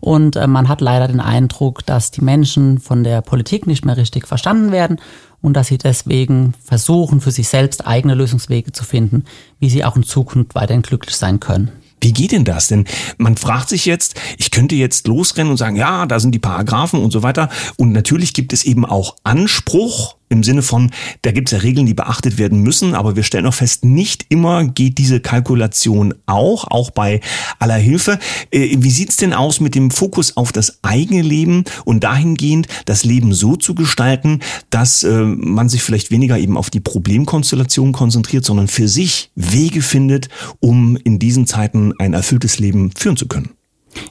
Und 0.01 0.37
äh, 0.37 0.47
man 0.47 0.69
hat 0.69 0.81
leider 0.81 1.09
den 1.09 1.21
Eindruck, 1.21 1.85
dass 1.87 2.11
die 2.11 2.25
Menschen 2.25 2.79
von 2.79 3.05
der 3.05 3.21
Politik 3.21 3.67
nicht 3.67 3.85
mehr 3.85 3.97
richtig 3.97 4.27
verstanden 4.27 4.73
werden 4.73 5.01
und 5.43 5.55
dass 5.55 5.69
sie 5.69 5.79
deswegen 5.79 6.55
versuchen, 6.65 7.21
für 7.21 7.31
sich 7.31 7.49
selbst 7.49 7.87
eigene 7.87 8.15
Lösungswege 8.15 8.73
zu 8.73 8.85
finden, 8.85 9.25
wie 9.59 9.71
sie 9.71 9.85
auch 9.85 9.97
in 9.97 10.03
Zukunft 10.03 10.55
weiterhin 10.55 10.83
glücklich 10.83 11.17
sein 11.17 11.39
können. 11.39 11.71
Wie 12.03 12.15
geht 12.15 12.33
denn 12.33 12.47
das? 12.47 12.69
Denn 12.69 12.87
man 13.19 13.37
fragt 13.37 13.69
sich 13.69 13.85
jetzt, 13.85 14.19
ich 14.39 14.51
könnte 14.51 14.75
jetzt 14.75 15.07
losrennen 15.07 15.51
und 15.51 15.59
sagen, 15.59 15.77
ja, 15.77 16.07
da 16.07 16.19
sind 16.19 16.35
die 16.35 16.39
Paragraphen 16.39 17.03
und 17.03 17.11
so 17.11 17.23
weiter. 17.23 17.51
Und 17.77 17.93
natürlich 17.93 18.33
gibt 18.33 18.55
es 18.55 18.65
eben 18.65 18.87
auch 18.87 19.17
Anspruch 19.23 20.17
im 20.31 20.43
Sinne 20.43 20.63
von, 20.63 20.91
da 21.23 21.33
gibt 21.33 21.49
es 21.49 21.53
ja 21.53 21.59
Regeln, 21.59 21.87
die 21.87 21.95
beachtet 21.95 22.39
werden 22.39 22.63
müssen, 22.63 22.95
aber 22.95 23.17
wir 23.17 23.25
stellen 23.25 23.47
auch 23.47 23.55
fest, 23.55 23.85
nicht 23.85 24.27
immer 24.31 24.65
geht 24.65 24.97
diese 24.97 25.21
Kalkulation 25.21 26.15
auch, 26.27 26.65
auch 26.69 26.91
bei 26.91 27.21
aller 27.59 27.75
Hilfe. 27.75 28.19
Äh, 28.51 28.77
wie 28.79 28.91
sieht's 28.91 29.17
denn 29.17 29.35
aus 29.35 29.61
mit 29.61 29.75
dem 29.75 29.91
Fokus 29.91 30.37
auf 30.37 30.53
das 30.53 30.79
eigene 30.83 31.23
Leben 31.23 31.65
und 31.85 32.05
dahingehend 32.05 32.69
das 32.87 33.05
Leben 33.05 33.35
so 33.35 33.57
zu 33.57 33.75
gestalten, 33.75 34.41
dass 34.71 35.03
äh, 35.03 35.23
man 35.23 35.69
sich 35.69 35.83
vielleicht 35.83 36.11
weniger 36.11 36.39
eben 36.39 36.57
auf 36.57 36.71
die 36.71 36.81
Problemkonstellation 36.81 37.93
konzentriert, 37.93 38.45
sondern 38.45 38.69
für 38.69 38.89
sich 38.89 39.31
Wege 39.35 39.83
findet, 39.83 40.29
um 40.61 40.97
in 40.97 41.19
diesen 41.19 41.47
Zeiten 41.47 41.93
ein 41.99 42.15
erfülltes 42.15 42.59
Leben 42.59 42.93
führen 42.97 43.17
zu 43.17 43.27
können? 43.27 43.51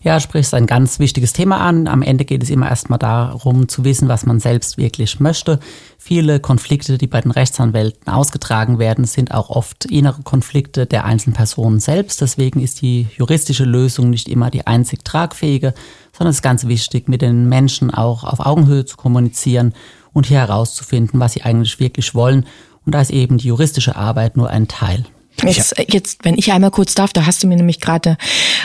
Ja, 0.01 0.19
sprichst 0.19 0.53
ein 0.53 0.65
ganz 0.65 0.99
wichtiges 0.99 1.33
Thema 1.33 1.59
an. 1.59 1.87
Am 1.87 2.01
Ende 2.01 2.25
geht 2.25 2.43
es 2.43 2.49
immer 2.49 2.69
erstmal 2.69 2.99
darum 2.99 3.67
zu 3.67 3.83
wissen, 3.83 4.07
was 4.07 4.25
man 4.25 4.39
selbst 4.39 4.77
wirklich 4.77 5.19
möchte. 5.19 5.59
Viele 5.97 6.39
Konflikte, 6.39 6.97
die 6.97 7.07
bei 7.07 7.21
den 7.21 7.31
Rechtsanwälten 7.31 8.11
ausgetragen 8.11 8.79
werden, 8.79 9.05
sind 9.05 9.33
auch 9.33 9.49
oft 9.49 9.85
innere 9.85 10.21
Konflikte 10.23 10.85
der 10.85 11.05
einzelnen 11.05 11.35
Personen 11.35 11.79
selbst. 11.79 12.21
Deswegen 12.21 12.61
ist 12.61 12.81
die 12.81 13.07
juristische 13.17 13.65
Lösung 13.65 14.09
nicht 14.09 14.29
immer 14.29 14.49
die 14.49 14.67
einzig 14.67 15.03
tragfähige, 15.03 15.73
sondern 16.11 16.31
es 16.31 16.37
ist 16.37 16.43
ganz 16.43 16.67
wichtig, 16.67 17.07
mit 17.07 17.21
den 17.21 17.47
Menschen 17.49 17.91
auch 17.91 18.23
auf 18.23 18.39
Augenhöhe 18.39 18.85
zu 18.85 18.97
kommunizieren 18.97 19.73
und 20.13 20.25
hier 20.25 20.39
herauszufinden, 20.39 21.19
was 21.19 21.33
sie 21.33 21.43
eigentlich 21.43 21.79
wirklich 21.79 22.15
wollen. 22.15 22.45
Und 22.85 22.95
da 22.95 23.01
ist 23.01 23.11
eben 23.11 23.37
die 23.37 23.47
juristische 23.47 23.95
Arbeit 23.95 24.37
nur 24.37 24.49
ein 24.49 24.67
Teil. 24.67 25.05
Jetzt, 25.43 25.75
jetzt, 25.91 26.25
wenn 26.25 26.37
ich 26.37 26.51
einmal 26.51 26.71
kurz 26.71 26.95
darf, 26.95 27.13
da 27.13 27.25
hast 27.25 27.43
du 27.43 27.47
mir 27.47 27.55
nämlich 27.55 27.79
gerade 27.79 28.17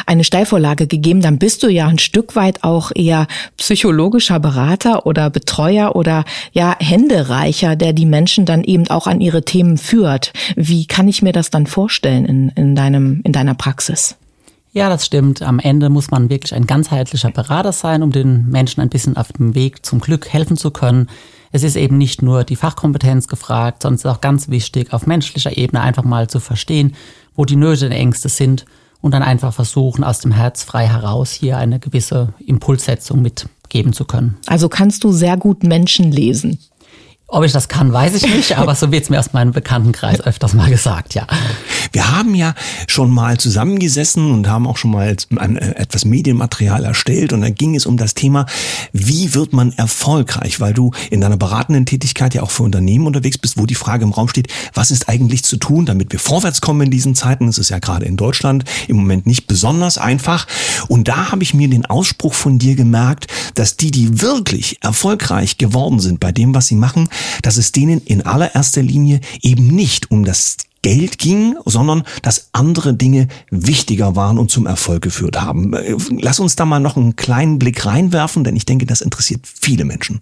eine 0.07 0.25
Steilvorlage 0.25 0.87
gegeben, 0.87 1.21
dann 1.21 1.39
bist 1.39 1.63
du 1.63 1.69
ja 1.69 1.87
ein 1.87 1.99
Stück 1.99 2.37
weit 2.37 2.65
auch 2.65 2.91
eher 2.95 3.27
psychologischer 3.57 4.41
Berater 4.41 5.07
oder 5.07 5.31
Betreuer 5.31 5.97
oder 5.97 6.25
ja 6.53 6.77
Händereicher, 6.79 7.77
der 7.77 7.93
die 7.93 8.07
Menschen 8.07 8.47
dann 8.47 8.65
eben 8.65 8.89
auch 8.89 9.07
an 9.07 9.21
ihre 9.21 9.45
Themen 9.45 9.79
führt. 9.79 10.33
Wie 10.57 10.87
kann 10.87 11.09
ich 11.09 11.23
mir 11.23 11.33
das 11.33 11.51
dann 11.51 11.67
vorstellen 11.67 12.25
in, 12.25 12.49
in 12.51 12.75
deinem, 12.75 13.21
in 13.25 13.33
deiner 13.33 13.55
Praxis? 13.55 14.17
Ja, 14.73 14.89
das 14.89 15.07
stimmt. 15.07 15.41
Am 15.41 15.61
Ende 15.61 15.89
muss 15.89 16.11
man 16.11 16.31
wirklich 16.31 16.53
ein 16.53 16.67
ganzheitlicher 16.67 17.31
Berater 17.31 17.71
sein, 17.71 18.03
um 18.03 18.11
den 18.11 18.51
Menschen 18.51 18.81
ein 18.81 18.89
bisschen 18.89 19.17
auf 19.17 19.33
dem 19.33 19.55
Weg 19.55 19.87
zum 19.87 20.01
Glück 20.01 20.33
helfen 20.33 20.57
zu 20.57 20.73
können 20.73 21.09
es 21.55 21.63
ist 21.63 21.77
eben 21.77 21.99
nicht 21.99 22.21
nur 22.21 22.43
die 22.43 22.57
Fachkompetenz 22.57 23.29
gefragt, 23.29 23.83
sondern 23.83 23.95
es 23.95 24.05
ist 24.05 24.11
auch 24.11 24.21
ganz 24.21 24.49
wichtig, 24.49 24.93
auf 24.93 25.07
menschlicher 25.07 25.57
Ebene 25.57 25.83
einfach 25.83 26.03
mal 26.03 26.27
zu 26.27 26.41
verstehen, 26.41 26.97
wo 27.37 27.45
die 27.45 27.55
Nöte 27.55 27.87
und 27.87 27.93
Ängste 27.93 28.29
sind 28.29 28.65
und 29.01 29.13
dann 29.13 29.23
einfach 29.23 29.55
versuchen, 29.55 30.03
aus 30.03 30.19
dem 30.19 30.33
Herz 30.33 30.65
frei 30.65 30.89
heraus 30.89 31.31
hier 31.31 31.57
eine 31.57 31.79
gewisse 31.79 32.35
Impulssetzung 32.45 33.23
mitgeben 33.23 33.93
zu 33.93 34.05
können. 34.05 34.37
Also 34.49 34.69
kannst 34.69 35.05
du 35.05 35.13
sehr 35.13 35.37
gut 35.37 35.63
Menschen 35.63 36.11
lesen. 36.11 36.59
Ob 37.29 37.45
ich 37.45 37.53
das 37.53 37.69
kann, 37.69 37.93
weiß 37.93 38.17
ich 38.17 38.35
nicht, 38.35 38.59
aber 38.59 38.75
so 38.75 38.91
wird 38.91 39.05
es 39.05 39.11
mir 39.11 39.21
aus 39.21 39.33
meinem 39.33 39.53
Bekanntenkreis 39.53 40.21
öfters 40.23 40.55
mal 40.55 40.71
gesagt, 40.71 41.15
ja. 41.15 41.25
Wir 41.93 42.11
haben 42.11 42.35
ja 42.35 42.55
schon 42.87 43.11
mal 43.11 43.39
zusammengesessen 43.39 44.31
und 44.31 44.49
haben 44.49 44.67
auch 44.67 44.77
schon 44.77 44.91
mal 44.91 45.09
äh, 45.09 45.75
etwas 45.75 46.05
Medienmaterial 46.05 46.85
erstellt 46.85 47.33
und 47.33 47.43
da 47.43 47.51
ging 47.51 47.75
es 47.75 47.87
um 47.87 47.97
das 47.97 48.15
Thema, 48.15 48.47
wie 48.93 49.35
wird 49.35 49.53
man 49.53 49.73
erfolgreich, 49.73 50.61
weil 50.61 50.73
du 50.73 50.93
in 51.11 51.21
deiner 51.21 51.37
beratenden 51.37 51.87
Tätigkeit 51.87 52.35
ja 52.35 52.43
auch 52.43 52.51
für 52.51 52.63
Unternehmen 52.63 53.07
unterwegs 53.07 53.39
bist, 53.39 53.59
wo 53.59 53.67
die 53.67 53.75
Frage 53.75 54.05
im 54.05 54.13
Raum 54.13 54.29
steht, 54.29 54.49
was 54.73 54.91
ist 54.91 55.09
eigentlich 55.09 55.45
zu 55.45 55.57
tun, 55.57 55.87
damit 55.87 56.13
wir 56.13 56.19
vorwärts 56.19 56.61
kommen 56.61 56.83
in 56.83 56.91
diesen 56.91 57.15
Zeiten. 57.15 57.49
Es 57.49 57.59
ist 57.59 57.71
ja 57.71 57.79
gerade 57.79 58.07
in 58.07 58.17
Deutschland 58.17 58.65
im 58.89 58.97
Moment 58.97 59.27
nicht 59.27 59.47
besonders 59.47 59.99
einfach. 59.99 60.47
Und 60.89 61.09
da 61.09 61.31
habe 61.33 61.43
ich 61.43 61.55
mir 61.55 61.69
den 61.69 61.87
Ausspruch 61.87 62.35
von 62.35 62.59
dir 62.59 62.75
gemerkt, 62.75 63.27
dass 63.55 63.77
die, 63.77 63.91
die 63.91 64.21
wirklich 64.21 64.79
erfolgreich 64.83 65.59
geworden 65.59 66.01
sind 66.01 66.21
bei 66.21 66.33
dem, 66.33 66.55
was 66.55 66.67
sie 66.67 66.77
machen, 66.77 67.09
dass 67.43 67.57
es 67.57 67.73
denen 67.73 68.01
in 68.01 68.23
allererster 68.23 68.83
Linie 68.83 69.21
eben 69.43 69.67
nicht 69.69 70.11
um 70.11 70.25
das 70.25 70.57
Geld 70.85 71.19
ging, 71.19 71.57
sondern 71.65 72.05
dass 72.21 72.51
andere 72.53 72.93
Dinge 72.93 73.29
wichtiger 73.51 74.17
waren 74.17 74.39
und 74.39 74.51
zum 74.51 74.67
Erfolg 74.67 75.01
geführt 75.01 75.41
haben. 75.41 75.75
Lass 76.21 76.41
uns 76.41 76.57
da 76.57 76.67
mal 76.67 76.79
noch 76.79 76.99
einen 76.99 77.17
kleinen 77.17 77.59
Blick 77.59 77.87
reinwerfen, 77.87 78.45
denn 78.45 78.55
ich 78.55 78.67
denke, 78.67 78.85
das 78.85 79.01
interessiert 79.01 79.47
viele 79.47 79.87
Menschen. 79.87 80.21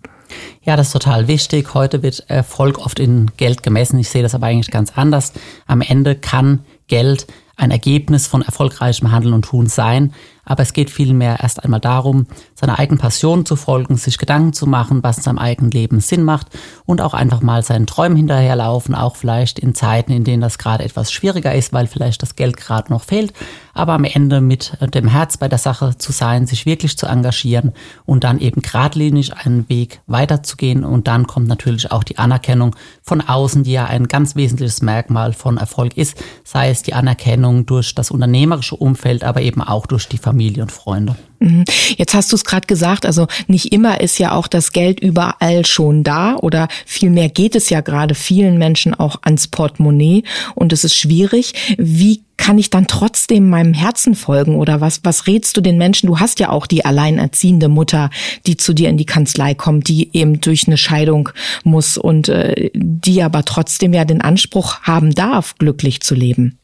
Ja, 0.62 0.76
das 0.76 0.86
ist 0.86 0.92
total 0.92 1.26
wichtig. 1.26 1.74
Heute 1.74 2.04
wird 2.04 2.30
Erfolg 2.30 2.78
oft 2.78 3.00
in 3.00 3.32
Geld 3.36 3.64
gemessen. 3.64 3.98
Ich 3.98 4.08
sehe 4.08 4.22
das 4.22 4.36
aber 4.36 4.46
eigentlich 4.46 4.70
ganz 4.70 4.92
anders. 4.94 5.32
Am 5.66 5.80
Ende 5.80 6.14
kann 6.14 6.60
Geld 6.86 7.26
ein 7.56 7.72
Ergebnis 7.72 8.28
von 8.28 8.42
erfolgreichem 8.42 9.10
Handeln 9.10 9.34
und 9.34 9.44
Tun 9.44 9.66
sein. 9.66 10.14
Aber 10.44 10.62
es 10.62 10.72
geht 10.72 10.90
vielmehr 10.90 11.38
erst 11.40 11.62
einmal 11.62 11.80
darum, 11.80 12.26
seiner 12.54 12.78
eigenen 12.78 12.98
Passion 12.98 13.46
zu 13.46 13.54
folgen, 13.54 13.96
sich 13.96 14.18
Gedanken 14.18 14.52
zu 14.52 14.66
machen, 14.66 15.02
was 15.02 15.18
in 15.18 15.22
seinem 15.22 15.38
eigenen 15.38 15.70
Leben 15.70 16.00
Sinn 16.00 16.24
macht 16.24 16.48
und 16.84 17.00
auch 17.00 17.14
einfach 17.14 17.42
mal 17.42 17.62
seinen 17.62 17.86
Träumen 17.86 18.16
hinterherlaufen, 18.16 18.96
auch 18.96 19.14
vielleicht 19.14 19.60
in 19.60 19.74
Zeiten, 19.74 20.10
in 20.10 20.24
denen 20.24 20.42
das 20.42 20.58
gerade 20.58 20.84
etwas 20.84 21.12
schwieriger 21.12 21.54
ist, 21.54 21.72
weil 21.72 21.86
vielleicht 21.86 22.22
das 22.22 22.34
Geld 22.34 22.56
gerade 22.56 22.92
noch 22.92 23.04
fehlt, 23.04 23.32
aber 23.72 23.92
am 23.92 24.04
Ende 24.04 24.40
mit 24.40 24.76
dem 24.94 25.06
Herz 25.06 25.36
bei 25.36 25.48
der 25.48 25.58
Sache 25.58 25.96
zu 25.96 26.10
sein, 26.10 26.46
sich 26.46 26.66
wirklich 26.66 26.98
zu 26.98 27.06
engagieren 27.06 27.72
und 28.04 28.24
dann 28.24 28.40
eben 28.40 28.62
geradlinig 28.62 29.34
einen 29.34 29.68
Weg 29.68 30.00
weiterzugehen. 30.06 30.84
Und 30.84 31.06
dann 31.08 31.26
kommt 31.26 31.48
natürlich 31.48 31.90
auch 31.92 32.04
die 32.04 32.18
Anerkennung 32.18 32.76
von 33.02 33.20
außen, 33.20 33.62
die 33.62 33.72
ja 33.72 33.86
ein 33.86 34.08
ganz 34.08 34.36
wesentliches 34.36 34.82
Merkmal 34.82 35.32
von 35.32 35.56
Erfolg 35.56 35.96
ist, 35.96 36.22
sei 36.44 36.68
es 36.68 36.82
die 36.82 36.94
Anerkennung 36.94 37.64
durch 37.64 37.94
das 37.94 38.10
unternehmerische 38.10 38.76
Umfeld, 38.76 39.24
aber 39.24 39.40
eben 39.40 39.62
auch 39.62 39.86
durch 39.86 40.08
die 40.08 40.18
Familie 40.18 40.31
Familie 40.32 40.62
und 40.62 40.72
Freunde. 40.72 41.14
Mhm. 41.40 41.64
Jetzt 41.98 42.14
hast 42.14 42.32
du 42.32 42.36
es 42.36 42.44
gerade 42.44 42.66
gesagt, 42.66 43.04
also 43.04 43.26
nicht 43.48 43.70
immer 43.70 44.00
ist 44.00 44.18
ja 44.18 44.32
auch 44.32 44.46
das 44.46 44.72
Geld 44.72 44.98
überall 44.98 45.66
schon 45.66 46.04
da 46.04 46.36
oder 46.36 46.68
vielmehr 46.86 47.28
geht 47.28 47.54
es 47.54 47.68
ja 47.68 47.82
gerade 47.82 48.14
vielen 48.14 48.56
Menschen 48.56 48.94
auch 48.94 49.16
ans 49.24 49.48
Portemonnaie 49.48 50.22
und 50.54 50.72
es 50.72 50.84
ist 50.84 50.96
schwierig. 50.96 51.76
Wie 51.76 52.22
kann 52.38 52.56
ich 52.56 52.70
dann 52.70 52.86
trotzdem 52.86 53.50
meinem 53.50 53.74
Herzen 53.74 54.14
folgen 54.14 54.56
oder 54.56 54.80
was, 54.80 55.00
was 55.04 55.26
rätst 55.26 55.54
du 55.58 55.60
den 55.60 55.76
Menschen? 55.76 56.06
Du 56.06 56.18
hast 56.18 56.40
ja 56.40 56.48
auch 56.48 56.66
die 56.66 56.86
alleinerziehende 56.86 57.68
Mutter, 57.68 58.08
die 58.46 58.56
zu 58.56 58.72
dir 58.72 58.88
in 58.88 58.96
die 58.96 59.04
Kanzlei 59.04 59.52
kommt, 59.52 59.88
die 59.88 60.08
eben 60.16 60.40
durch 60.40 60.66
eine 60.66 60.78
Scheidung 60.78 61.28
muss 61.62 61.98
und 61.98 62.30
äh, 62.30 62.70
die 62.74 63.22
aber 63.22 63.44
trotzdem 63.44 63.92
ja 63.92 64.06
den 64.06 64.22
Anspruch 64.22 64.80
haben 64.80 65.14
darf, 65.14 65.56
glücklich 65.58 66.00
zu 66.00 66.14
leben. 66.14 66.58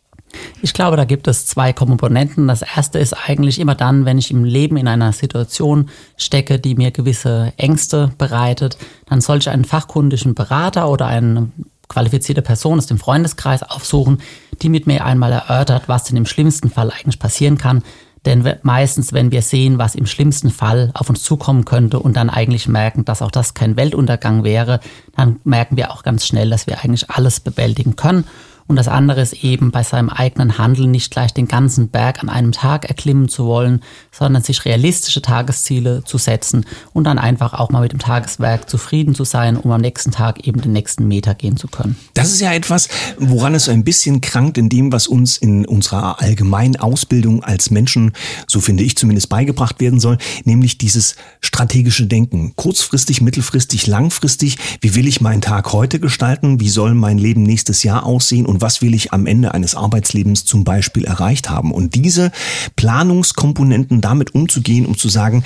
Ich 0.61 0.75
glaube, 0.75 0.97
da 0.97 1.04
gibt 1.04 1.28
es 1.28 1.47
zwei 1.47 1.73
Komponenten. 1.73 2.49
Das 2.49 2.62
erste 2.62 2.99
ist 2.99 3.12
eigentlich 3.12 3.58
immer 3.58 3.75
dann, 3.75 4.04
wenn 4.04 4.18
ich 4.18 4.30
im 4.30 4.44
Leben 4.44 4.76
in 4.76 4.88
einer 4.88 5.12
Situation 5.12 5.88
stecke, 6.16 6.58
die 6.58 6.75
mir 6.75 6.90
gewisse 6.90 7.52
Ängste 7.56 8.12
bereitet, 8.18 8.78
dann 9.06 9.20
soll 9.20 9.38
ich 9.38 9.49
einen 9.49 9.64
fachkundischen 9.64 10.35
Berater 10.35 10.90
oder 10.90 11.06
eine 11.06 11.50
qualifizierte 11.88 12.42
Person 12.42 12.78
aus 12.78 12.87
dem 12.87 12.99
Freundeskreis 12.99 13.62
aufsuchen, 13.62 14.20
die 14.61 14.68
mit 14.68 14.87
mir 14.87 15.04
einmal 15.04 15.32
erörtert, 15.32 15.88
was 15.88 16.04
denn 16.04 16.16
im 16.16 16.26
schlimmsten 16.26 16.70
Fall 16.70 16.90
eigentlich 16.90 17.18
passieren 17.18 17.56
kann. 17.56 17.82
Denn 18.26 18.44
meistens, 18.62 19.12
wenn 19.12 19.30
wir 19.30 19.42
sehen, 19.42 19.78
was 19.78 19.94
im 19.94 20.04
schlimmsten 20.04 20.50
Fall 20.50 20.90
auf 20.94 21.08
uns 21.08 21.23
zukommen 21.23 21.64
könnte 21.64 22.00
und 22.00 22.16
dann 22.16 22.28
eigentlich 22.28 22.68
merken, 22.68 23.04
dass 23.04 23.23
auch 23.23 23.30
das 23.30 23.54
kein 23.54 23.76
Weltuntergang 23.76 24.44
wäre, 24.44 24.80
dann 25.16 25.40
merken 25.44 25.76
wir 25.76 25.92
auch 25.92 26.02
ganz 26.02 26.26
schnell, 26.26 26.50
dass 26.50 26.66
wir 26.66 26.80
eigentlich 26.80 27.08
alles 27.11 27.40
bewältigen 27.40 27.97
können. 27.97 28.25
Und 28.68 28.76
das 28.76 28.87
andere 28.87 29.22
ist 29.22 29.32
eben 29.42 29.70
bei 29.70 29.82
seinem 29.82 30.10
eigenen 30.10 30.58
Handeln 30.58 30.90
nicht 30.90 31.10
gleich 31.10 31.32
den 31.32 31.48
ganzen 31.48 31.88
Berg 31.88 32.22
an 32.22 32.28
einem 32.28 32.52
Tag 32.52 32.84
erklimmen 32.84 33.28
zu 33.28 33.46
wollen, 33.46 33.82
sondern 34.12 34.42
sich 34.42 34.64
realistische 34.66 35.22
Tagesziele 35.22 36.04
zu 36.04 36.18
setzen 36.18 36.66
und 36.92 37.04
dann 37.04 37.18
einfach 37.18 37.54
auch 37.54 37.70
mal 37.70 37.80
mit 37.80 37.92
dem 37.92 37.98
Tageswerk 37.98 38.68
zufrieden 38.68 39.14
zu 39.14 39.25
sein, 39.25 39.56
um 39.56 39.70
am 39.70 39.80
nächsten 39.80 40.10
Tag 40.10 40.46
eben 40.46 40.60
den 40.60 40.72
nächsten 40.72 41.08
Meter 41.08 41.34
gehen 41.34 41.56
zu 41.56 41.66
können. 41.66 41.96
Das 42.12 42.30
ist 42.30 42.40
ja 42.40 42.52
etwas, 42.52 42.88
woran 43.18 43.54
es 43.54 43.70
ein 43.70 43.84
bisschen 43.84 44.20
krankt 44.20 44.58
in 44.58 44.68
dem, 44.68 44.92
was 44.92 45.06
uns 45.06 45.38
in 45.38 45.64
unserer 45.64 46.20
allgemeinen 46.20 46.76
Ausbildung 46.76 47.42
als 47.42 47.70
Menschen, 47.70 48.12
so 48.46 48.60
finde 48.60 48.82
ich 48.82 48.96
zumindest, 48.96 49.30
beigebracht 49.30 49.80
werden 49.80 49.98
soll, 49.98 50.18
nämlich 50.44 50.76
dieses 50.76 51.16
strategische 51.40 52.06
Denken. 52.06 52.52
Kurzfristig, 52.54 53.22
mittelfristig, 53.22 53.87
langfristig. 53.87 54.58
Wie 54.82 54.94
will 54.94 55.08
ich 55.08 55.22
meinen 55.22 55.40
Tag 55.40 55.72
heute 55.72 56.00
gestalten? 56.00 56.60
Wie 56.60 56.68
soll 56.68 56.92
mein 56.92 57.16
Leben 57.16 57.44
nächstes 57.44 57.82
Jahr 57.82 58.04
aussehen? 58.04 58.44
Und 58.44 58.57
und 58.58 58.62
was 58.62 58.82
will 58.82 58.92
ich 58.92 59.12
am 59.12 59.26
Ende 59.26 59.54
eines 59.54 59.76
Arbeitslebens 59.76 60.44
zum 60.44 60.64
Beispiel 60.64 61.04
erreicht 61.04 61.48
haben. 61.48 61.70
Und 61.70 61.94
diese 61.94 62.32
Planungskomponenten 62.74 64.00
damit 64.00 64.34
umzugehen, 64.34 64.84
um 64.84 64.98
zu 64.98 65.08
sagen, 65.08 65.44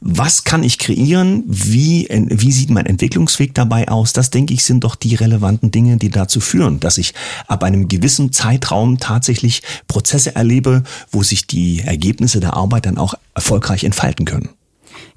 was 0.00 0.44
kann 0.44 0.62
ich 0.62 0.78
kreieren, 0.78 1.42
wie, 1.48 2.06
wie 2.08 2.52
sieht 2.52 2.70
mein 2.70 2.86
Entwicklungsweg 2.86 3.52
dabei 3.52 3.88
aus, 3.88 4.12
das 4.12 4.30
denke 4.30 4.54
ich 4.54 4.62
sind 4.62 4.84
doch 4.84 4.94
die 4.94 5.16
relevanten 5.16 5.72
Dinge, 5.72 5.96
die 5.96 6.10
dazu 6.10 6.38
führen, 6.38 6.78
dass 6.78 6.98
ich 6.98 7.14
ab 7.48 7.64
einem 7.64 7.88
gewissen 7.88 8.30
Zeitraum 8.30 8.98
tatsächlich 8.98 9.62
Prozesse 9.88 10.36
erlebe, 10.36 10.84
wo 11.10 11.24
sich 11.24 11.48
die 11.48 11.80
Ergebnisse 11.80 12.38
der 12.38 12.54
Arbeit 12.54 12.86
dann 12.86 12.96
auch 12.96 13.14
erfolgreich 13.34 13.82
entfalten 13.82 14.24
können. 14.24 14.50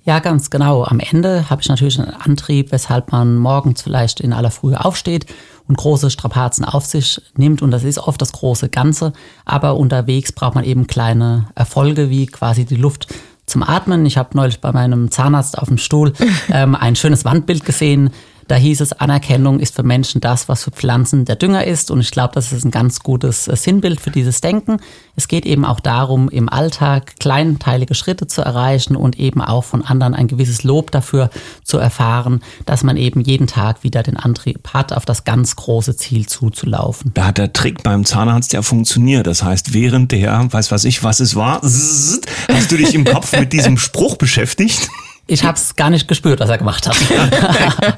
Ja, 0.04 0.18
ganz 0.18 0.50
genau. 0.50 0.84
Am 0.84 1.00
Ende 1.00 1.50
habe 1.52 1.62
ich 1.62 1.70
natürlich 1.70 2.00
einen 2.00 2.10
Antrieb, 2.10 2.72
weshalb 2.72 3.12
man 3.12 3.38
morgens 3.38 3.84
vielleicht 3.84 4.20
in 4.20 4.34
aller 4.34 4.52
Frühe 4.52 4.84
aufsteht 4.84 5.28
und 5.68 5.78
große 5.78 6.10
Strapazen 6.10 6.66
auf 6.66 6.86
sich 6.86 7.22
nimmt. 7.36 7.62
Und 7.62 7.72
das 7.72 7.84
ist 7.84 7.98
oft 7.98 8.22
das 8.22 8.32
große 8.32 8.70
Ganze. 8.70 9.14
Aber 9.46 9.78
unterwegs 9.78 10.32
braucht 10.32 10.56
man 10.56 10.64
eben 10.64 10.88
kleine 10.88 11.48
Erfolge, 11.56 12.10
wie 12.10 12.26
quasi 12.28 12.66
die 12.66 12.76
Luft 12.76 13.08
zum 13.46 13.64
Atmen. 13.64 14.06
Ich 14.06 14.18
habe 14.18 14.36
neulich 14.36 14.60
bei 14.60 14.72
meinem 14.72 15.12
Zahnarzt 15.12 15.58
auf 15.58 15.68
dem 15.68 15.78
Stuhl 15.78 16.14
ähm, 16.52 16.76
ein 16.76 16.96
schönes 16.96 17.26
Wandbild 17.26 17.66
gesehen 17.66 18.12
da 18.48 18.56
hieß 18.56 18.82
es, 18.82 18.94
Anerkennung 18.94 19.60
ist 19.60 19.76
für 19.76 19.84
Menschen 19.84 20.22
das, 20.22 20.48
was 20.48 20.64
für 20.64 20.72
Pflanzen 20.72 21.26
der 21.26 21.36
Dünger 21.36 21.66
ist. 21.66 21.90
Und 21.92 22.00
ich 22.00 22.12
glaube, 22.12 22.34
das 22.36 22.52
ist 22.52 22.64
ein 22.64 22.72
ganz 22.72 23.00
gutes 23.00 23.48
äh, 23.48 23.56
Sinnbild 23.56 24.00
für 24.00 24.12
dieses 24.12 24.42
Denken. 24.42 24.78
Es 25.16 25.28
geht 25.28 25.46
eben 25.46 25.66
auch 25.66 25.80
darum, 25.80 26.30
im 26.30 26.50
Alltag 26.50 27.16
kleinteilige 27.20 27.96
Schritte 27.96 28.28
zu 28.28 28.42
erreichen 28.42 28.96
und 28.96 29.18
eben 29.20 29.42
auch 29.42 29.64
von 29.64 29.84
anderen 29.84 30.14
ein 30.14 30.28
gewisses 30.28 30.64
Lob 30.64 30.92
dafür 30.92 31.30
zu 31.64 31.78
erfahren, 31.78 32.42
dass 32.66 32.84
man 32.84 32.98
eben 32.98 33.22
jeden 33.22 33.48
Tag 33.48 33.84
wieder 33.84 34.04
den 34.04 34.18
Antrieb 34.18 34.70
hat, 34.74 34.94
auf 34.94 35.06
das 35.06 35.24
ganz 35.24 35.56
große 35.56 35.96
Ziel 35.96 36.28
zuzulaufen. 36.28 37.12
Da 37.14 37.26
hat 37.28 37.38
der 37.38 37.54
Trick 37.54 37.84
beim 37.84 38.06
Zahnarzt 38.06 38.54
ja 38.54 38.62
funktioniert. 38.62 39.26
Das 39.28 39.44
heißt, 39.44 39.74
während 39.74 40.12
der, 40.12 40.52
weiß 40.52 40.72
was 40.72 40.84
ich, 40.84 41.04
was 41.04 41.20
es 41.20 41.36
war, 41.36 41.62
hast 41.62 42.72
du 42.72 42.78
dich 42.78 42.94
im 42.94 43.06
Kopf 43.06 43.38
mit 43.38 43.54
diesem 43.54 43.78
Spruch 43.78 44.18
beschäftigt. 44.18 44.90
Ich 45.28 45.44
habe 45.44 45.58
es 45.58 45.76
gar 45.76 45.90
nicht 45.90 46.08
gespürt, 46.08 46.40
was 46.40 46.50
er 46.50 46.60
gemacht 46.60 46.86
hat. 46.88 46.96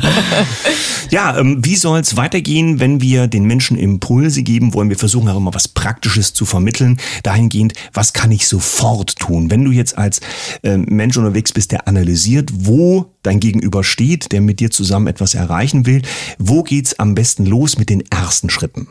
ja, 1.10 1.38
ähm, 1.38 1.58
wie 1.64 1.76
soll 1.76 2.00
es 2.00 2.16
weitergehen, 2.16 2.80
wenn 2.80 3.02
wir 3.02 3.28
den 3.28 3.44
Menschen 3.44 3.78
Impulse 3.78 4.44
geben 4.44 4.74
wollen? 4.74 4.88
Wir 4.88 4.98
versuchen 4.98 5.28
auch 5.28 5.36
immer 5.36 5.54
was 5.54 5.68
Praktisches 5.68 6.34
zu 6.34 6.46
vermitteln. 6.46 7.02
Dahingehend, 7.24 7.74
was 7.92 8.14
kann 8.14 8.32
ich 8.32 8.48
sofort 8.48 9.18
tun? 9.18 9.52
Wenn 9.52 9.66
du 9.66 9.72
jetzt 9.72 9.98
als 9.98 10.22
äh, 10.64 10.78
Mensch 10.78 11.18
unterwegs 11.18 11.52
bist, 11.52 11.74
der 11.74 11.86
analysiert, 11.90 12.50
wo 12.54 13.12
dein 13.24 13.42
Gegenüber 13.42 13.84
steht, 13.84 14.32
der 14.32 14.40
mit 14.40 14.62
dir 14.62 14.72
zusammen 14.72 15.08
etwas 15.08 15.36
erreichen 15.36 15.86
will, 15.86 16.04
wo 16.40 16.64
geht's 16.64 16.98
am 16.98 17.14
besten 17.14 17.46
los 17.46 17.78
mit 17.78 17.90
den 17.90 18.10
ersten 18.10 18.50
Schritten? 18.50 18.88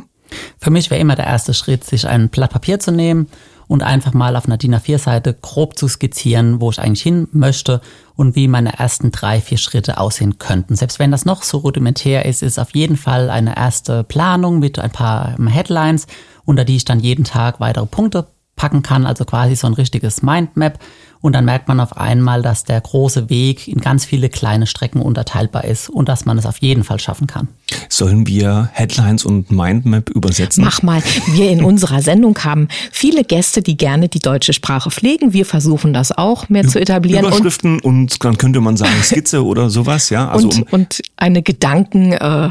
Für 0.61 0.71
mich 0.71 0.91
wäre 0.91 1.01
immer 1.01 1.17
der 1.17 1.27
erste 1.27 1.55
Schritt, 1.55 1.85
sich 1.85 2.07
ein 2.07 2.29
Blatt 2.29 2.51
Papier 2.51 2.81
zu 2.81 2.93
nehmen 2.93 3.29
und 3.69 3.83
einfach 3.83 4.13
mal 4.13 4.37
auf 4.37 4.47
einer 4.47 4.57
DIN 4.57 4.75
A4-Seite 4.75 5.35
grob 5.35 5.77
zu 5.77 5.89
skizzieren, 5.89 6.61
wo 6.61 6.71
ich 6.71 6.81
eigentlich 6.81 7.03
hin 7.03 7.29
möchte 7.33 7.81
und 8.15 8.37
wie 8.37 8.49
meine 8.49 8.79
ersten 8.79 9.11
drei, 9.11 9.41
vier 9.41 9.59
Schritte 9.59 9.99
aussehen 9.99 10.39
könnten. 10.39 10.77
Selbst 10.77 10.99
wenn 10.99 11.11
das 11.11 11.25
noch 11.25 11.43
so 11.43 11.59
rudimentär 11.59 12.25
ist, 12.25 12.43
ist 12.43 12.59
auf 12.59 12.75
jeden 12.75 12.97
Fall 12.97 13.31
eine 13.31 13.57
erste 13.57 14.05
Planung 14.05 14.59
mit 14.59 14.79
ein 14.79 14.91
paar 14.91 15.37
Headlines, 15.49 16.07
unter 16.45 16.65
die 16.65 16.77
ich 16.77 16.85
dann 16.85 17.01
jeden 17.01 17.25
Tag 17.25 17.61
weitere 17.61 17.87
Punkte 17.87 18.27
packen 18.57 18.83
kann, 18.83 19.07
also 19.07 19.25
quasi 19.25 19.55
so 19.55 19.67
ein 19.67 19.75
richtiges 19.75 20.23
Mindmap 20.23 20.79
und 21.27 21.33
dann 21.33 21.45
merkt 21.45 21.67
man 21.67 21.81
auf 21.81 21.97
einmal, 21.97 22.41
dass 22.41 22.63
der 22.63 22.81
große 22.81 23.29
Weg 23.29 23.67
in 23.67 23.81
ganz 23.81 24.05
viele 24.05 24.29
kleine 24.29 24.69
Strecken 24.69 25.03
unterteilbar 25.03 25.65
ist 25.65 25.91
und 25.91 26.09
dass 26.09 26.25
man 26.25 26.39
es 26.39 26.47
auf 26.47 26.59
jeden 26.59 26.85
Fall 26.85 27.01
schaffen 27.01 27.27
kann. 27.27 27.49
Sollen 27.89 28.29
wir 28.29 28.71
Headlines 28.73 29.25
und 29.25 29.51
Mindmap 29.51 30.09
übersetzen? 30.11 30.63
Mach 30.63 30.83
mal. 30.83 31.03
Wir 31.33 31.51
in 31.51 31.65
unserer 31.65 32.01
Sendung 32.01 32.39
haben 32.45 32.69
viele 32.93 33.25
Gäste, 33.25 33.61
die 33.61 33.77
gerne 33.77 34.09
die 34.09 34.21
deutsche 34.21 34.53
Sprache 34.53 34.93
pflegen. 34.93 35.33
Wir 35.33 35.45
versuchen 35.45 35.93
das 35.93 36.13
auch 36.13 36.49
mehr 36.49 36.69
zu 36.69 36.81
etablieren. 36.81 37.25
Überschriften 37.25 37.81
und, 37.81 38.13
und 38.13 38.25
dann 38.25 38.39
könnte 38.39 38.61
man 38.61 38.77
sagen 38.77 39.03
Skizze 39.03 39.45
oder 39.45 39.69
sowas, 39.69 40.11
ja. 40.11 40.29
Also 40.29 40.47
und, 40.47 40.73
und 40.73 41.03
eine 41.17 41.43
Gedanken 41.43 42.13
äh, 42.13 42.51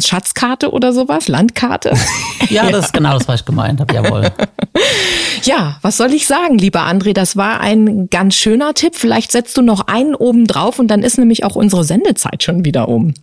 Schatzkarte 0.00 0.70
oder 0.70 0.92
sowas, 0.92 1.28
Landkarte. 1.28 1.94
ja, 2.50 2.70
das 2.70 2.86
ist 2.86 2.92
genau 2.92 3.14
das, 3.14 3.26
was 3.26 3.40
ich 3.40 3.46
gemeint 3.46 3.80
habe. 3.80 3.94
Jawohl. 3.94 4.30
Ja, 5.42 5.78
was 5.82 5.96
soll 5.96 6.12
ich 6.12 6.26
sagen, 6.26 6.58
lieber 6.58 6.80
André? 6.80 7.12
Das 7.12 7.36
war 7.36 7.60
ein 7.60 8.08
ganz 8.10 8.34
schöner 8.34 8.74
Tipp. 8.74 8.94
Vielleicht 8.96 9.32
setzt 9.32 9.56
du 9.56 9.62
noch 9.62 9.86
einen 9.86 10.14
oben 10.14 10.46
drauf 10.46 10.78
und 10.78 10.88
dann 10.88 11.02
ist 11.02 11.18
nämlich 11.18 11.44
auch 11.44 11.56
unsere 11.56 11.84
Sendezeit 11.84 12.42
schon 12.42 12.64
wieder 12.64 12.88
um. 12.88 13.14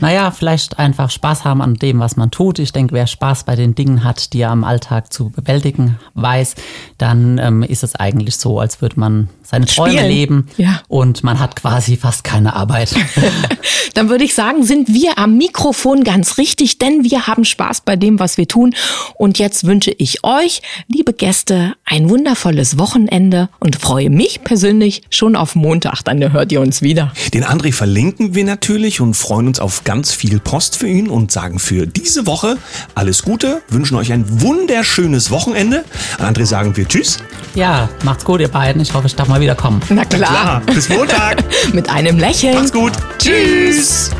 Naja, 0.00 0.30
vielleicht 0.30 0.78
einfach 0.78 1.10
Spaß 1.10 1.44
haben 1.44 1.62
an 1.62 1.74
dem, 1.74 1.98
was 1.98 2.16
man 2.16 2.30
tut. 2.30 2.58
Ich 2.58 2.72
denke, 2.72 2.94
wer 2.94 3.06
Spaß 3.06 3.44
bei 3.44 3.56
den 3.56 3.74
Dingen 3.74 4.04
hat, 4.04 4.32
die 4.32 4.40
er 4.40 4.50
am 4.50 4.64
Alltag 4.64 5.12
zu 5.12 5.30
bewältigen 5.30 5.98
weiß, 6.14 6.54
dann 6.98 7.38
ähm, 7.38 7.62
ist 7.62 7.82
es 7.82 7.94
eigentlich 7.94 8.36
so, 8.36 8.60
als 8.60 8.80
würde 8.80 8.98
man 9.00 9.28
seine 9.42 9.66
Träume 9.66 9.92
Spielen. 9.92 10.10
leben 10.10 10.46
ja. 10.56 10.82
und 10.88 11.22
man 11.22 11.38
hat 11.38 11.56
quasi 11.56 11.96
fast 11.96 12.24
keine 12.24 12.56
Arbeit. 12.56 12.94
dann 13.94 14.08
würde 14.08 14.24
ich 14.24 14.34
sagen, 14.34 14.64
sind 14.64 14.88
wir 14.88 15.18
am 15.18 15.36
Mikrofon 15.36 16.04
ganz 16.04 16.38
richtig, 16.38 16.78
denn 16.78 17.04
wir 17.04 17.26
haben 17.26 17.44
Spaß 17.44 17.82
bei 17.82 17.96
dem, 17.96 18.18
was 18.18 18.36
wir 18.36 18.48
tun. 18.48 18.74
Und 19.14 19.38
jetzt 19.38 19.64
wünsche 19.64 19.92
ich 19.92 20.24
euch, 20.24 20.62
liebe 20.88 21.12
Gäste, 21.12 21.74
ein 21.84 22.10
wundervolles 22.10 22.78
Wochenende 22.78 23.48
und 23.60 23.76
freue 23.76 24.10
mich 24.10 24.42
persönlich 24.42 25.02
schon 25.10 25.36
auf 25.36 25.54
Montag. 25.54 26.02
Dann 26.02 26.32
hört 26.32 26.50
ihr 26.52 26.60
uns 26.60 26.82
wieder. 26.82 27.12
Den 27.32 27.44
André 27.44 27.72
verlinken 27.72 28.34
wir 28.34 28.44
natürlich 28.44 29.00
und 29.00 29.14
freuen 29.14 29.46
uns 29.46 29.60
auf 29.60 29.84
ganz 29.86 30.12
viel 30.12 30.40
Post 30.40 30.76
für 30.76 30.88
ihn 30.88 31.08
und 31.08 31.30
sagen 31.30 31.60
für 31.60 31.86
diese 31.86 32.26
Woche 32.26 32.58
alles 32.96 33.22
Gute, 33.22 33.62
wünschen 33.68 33.96
euch 33.96 34.12
ein 34.12 34.42
wunderschönes 34.42 35.30
Wochenende. 35.30 35.84
An 36.18 36.34
André 36.34 36.44
sagen 36.44 36.76
wir 36.76 36.88
Tschüss. 36.88 37.18
Ja, 37.54 37.88
macht's 38.02 38.24
gut, 38.24 38.40
ihr 38.40 38.48
beiden. 38.48 38.82
Ich 38.82 38.92
hoffe, 38.92 39.06
ich 39.06 39.14
darf 39.14 39.28
mal 39.28 39.40
wieder 39.40 39.54
kommen. 39.54 39.80
Na 39.88 40.04
klar. 40.04 40.20
Na 40.20 40.26
klar. 40.26 40.62
Bis 40.74 40.88
Montag. 40.88 41.44
Mit 41.72 41.88
einem 41.88 42.18
Lächeln. 42.18 42.56
Macht's 42.56 42.72
gut. 42.72 42.92
Tschüss. 43.18 44.10